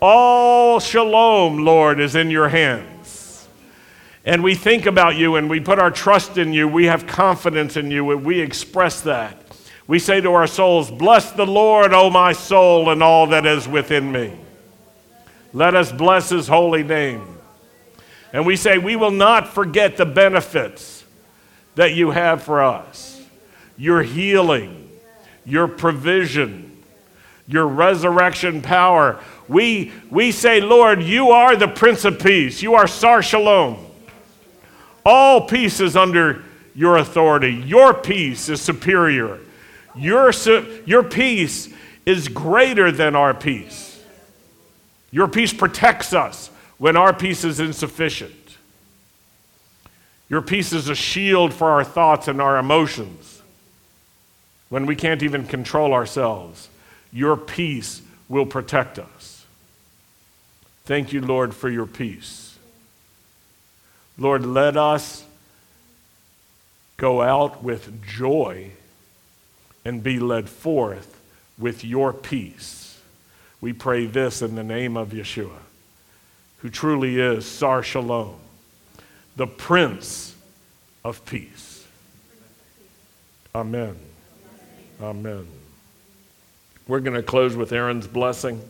All 0.00 0.80
shalom, 0.80 1.64
Lord, 1.64 2.00
is 2.00 2.14
in 2.14 2.30
your 2.30 2.48
hands. 2.48 3.48
And 4.24 4.42
we 4.42 4.54
think 4.54 4.86
about 4.86 5.16
you 5.16 5.36
and 5.36 5.48
we 5.48 5.60
put 5.60 5.78
our 5.78 5.90
trust 5.90 6.38
in 6.38 6.52
you. 6.52 6.68
We 6.68 6.86
have 6.86 7.06
confidence 7.06 7.76
in 7.76 7.90
you 7.90 8.10
and 8.10 8.24
we 8.24 8.40
express 8.40 9.00
that. 9.02 9.38
We 9.86 9.98
say 9.98 10.20
to 10.20 10.32
our 10.32 10.46
souls, 10.46 10.90
Bless 10.90 11.32
the 11.32 11.46
Lord, 11.46 11.92
O 11.92 12.10
my 12.10 12.32
soul, 12.32 12.90
and 12.90 13.02
all 13.02 13.26
that 13.28 13.46
is 13.46 13.66
within 13.66 14.12
me. 14.12 14.36
Let 15.52 15.74
us 15.74 15.90
bless 15.90 16.30
his 16.30 16.46
holy 16.46 16.82
name. 16.82 17.31
And 18.32 18.46
we 18.46 18.56
say, 18.56 18.78
We 18.78 18.96
will 18.96 19.10
not 19.10 19.48
forget 19.48 19.96
the 19.96 20.06
benefits 20.06 21.04
that 21.74 21.94
you 21.94 22.10
have 22.10 22.42
for 22.42 22.62
us 22.62 23.10
your 23.76 24.02
healing, 24.02 24.90
your 25.44 25.66
provision, 25.66 26.82
your 27.48 27.66
resurrection 27.66 28.62
power. 28.62 29.18
We, 29.48 29.92
we 30.10 30.30
say, 30.30 30.60
Lord, 30.60 31.02
you 31.02 31.30
are 31.30 31.56
the 31.56 31.68
Prince 31.68 32.04
of 32.04 32.20
Peace. 32.20 32.62
You 32.62 32.74
are 32.74 32.86
Sar 32.86 33.22
Shalom. 33.22 33.78
All 35.04 35.48
peace 35.48 35.80
is 35.80 35.96
under 35.96 36.44
your 36.74 36.96
authority. 36.98 37.50
Your 37.52 37.92
peace 37.92 38.48
is 38.48 38.60
superior. 38.60 39.40
Your, 39.96 40.32
your 40.86 41.02
peace 41.02 41.68
is 42.06 42.28
greater 42.28 42.92
than 42.92 43.16
our 43.16 43.34
peace. 43.34 44.00
Your 45.10 45.28
peace 45.28 45.52
protects 45.52 46.12
us 46.14 46.50
when 46.82 46.96
our 46.96 47.12
peace 47.12 47.44
is 47.44 47.60
insufficient. 47.60 48.56
Your 50.28 50.42
peace 50.42 50.72
is 50.72 50.88
a 50.88 50.96
shield 50.96 51.54
for 51.54 51.70
our 51.70 51.84
thoughts 51.84 52.26
and 52.26 52.42
our 52.42 52.58
emotions 52.58 53.40
when 54.68 54.84
we 54.84 54.96
can't 54.96 55.22
even 55.22 55.46
control 55.46 55.92
ourselves. 55.92 56.68
Your 57.12 57.36
peace 57.36 58.02
will 58.28 58.46
protect 58.46 58.98
us. 58.98 59.46
Thank 60.84 61.12
you, 61.12 61.20
Lord, 61.20 61.54
for 61.54 61.70
your 61.70 61.86
peace. 61.86 62.58
Lord, 64.18 64.44
let 64.44 64.76
us 64.76 65.24
go 66.96 67.22
out 67.22 67.62
with 67.62 68.04
joy 68.04 68.72
and 69.84 70.02
be 70.02 70.18
led 70.18 70.48
forth 70.48 71.20
with 71.56 71.84
your 71.84 72.12
peace. 72.12 73.00
We 73.60 73.72
pray 73.72 74.06
this 74.06 74.42
in 74.42 74.56
the 74.56 74.64
name 74.64 74.96
of 74.96 75.10
Yeshua 75.10 75.60
who 76.62 76.70
truly 76.70 77.18
is 77.18 77.44
Sar 77.44 77.82
Shalom, 77.82 78.36
the 79.34 79.48
Prince 79.48 80.34
of 81.04 81.24
Peace. 81.24 81.84
Amen. 83.52 83.96
Amen. 85.00 85.46
We're 86.86 87.00
going 87.00 87.16
to 87.16 87.22
close 87.22 87.56
with 87.56 87.72
Aaron's 87.72 88.06
blessing. 88.06 88.62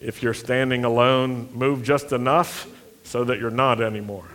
If 0.00 0.22
you're 0.22 0.34
standing 0.34 0.84
alone, 0.84 1.48
move 1.52 1.82
just 1.82 2.12
enough 2.12 2.68
so 3.02 3.24
that 3.24 3.40
you're 3.40 3.50
not 3.50 3.80
anymore. 3.80 4.28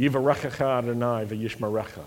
Yivarechecha 0.00 0.78
Adonai 0.78 1.26
v'yishmarecha. 1.26 2.04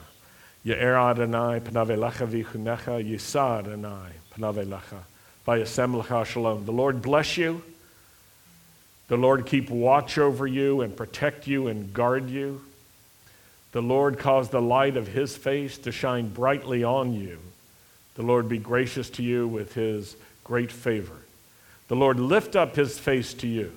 Ye'er 0.63 0.97
Adonai 0.97 1.59
p'navelecha 1.59 2.27
v'chunecha. 2.27 3.07
Yisa 3.07 3.59
Adonai 3.59 4.13
p'navelecha 4.35 5.03
v'yasem 5.45 6.01
lecha 6.01 6.25
shalom. 6.25 6.65
The 6.65 6.71
Lord 6.71 7.03
bless 7.03 7.37
you. 7.37 7.61
The 9.09 9.17
Lord 9.17 9.45
keep 9.45 9.69
watch 9.69 10.17
over 10.17 10.47
you 10.47 10.81
and 10.81 10.97
protect 10.97 11.45
you 11.45 11.67
and 11.67 11.93
guard 11.93 12.31
you. 12.31 12.61
The 13.73 13.81
Lord 13.81 14.17
cause 14.17 14.49
the 14.49 14.61
light 14.61 14.97
of 14.97 15.07
his 15.07 15.37
face 15.37 15.77
to 15.79 15.91
shine 15.91 16.29
brightly 16.29 16.83
on 16.83 17.13
you 17.13 17.37
The 18.15 18.21
Lord 18.21 18.47
be 18.47 18.59
gracious 18.59 19.09
to 19.11 19.23
you 19.23 19.47
with 19.47 19.73
his 19.73 20.15
great 20.43 20.71
favor. 20.71 21.17
The 21.87 21.95
Lord 21.95 22.19
lift 22.19 22.55
up 22.55 22.75
his 22.75 22.97
face 22.97 23.33
to 23.35 23.47
you 23.47 23.71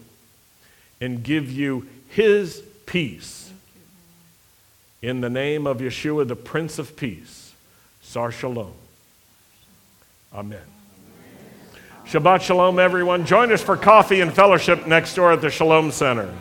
and 1.00 1.22
give 1.22 1.50
you 1.50 1.86
his 2.08 2.62
peace. 2.86 3.45
In 5.02 5.20
the 5.20 5.30
name 5.30 5.66
of 5.66 5.78
Yeshua, 5.78 6.26
the 6.26 6.36
Prince 6.36 6.78
of 6.78 6.96
Peace, 6.96 7.54
Sar 8.02 8.32
Shalom. 8.32 8.72
Amen. 10.34 10.62
Shabbat 12.06 12.40
Shalom, 12.40 12.78
everyone. 12.78 13.26
Join 13.26 13.52
us 13.52 13.62
for 13.62 13.76
coffee 13.76 14.20
and 14.20 14.32
fellowship 14.32 14.86
next 14.86 15.14
door 15.14 15.32
at 15.32 15.40
the 15.40 15.50
Shalom 15.50 15.90
Center. 15.90 16.32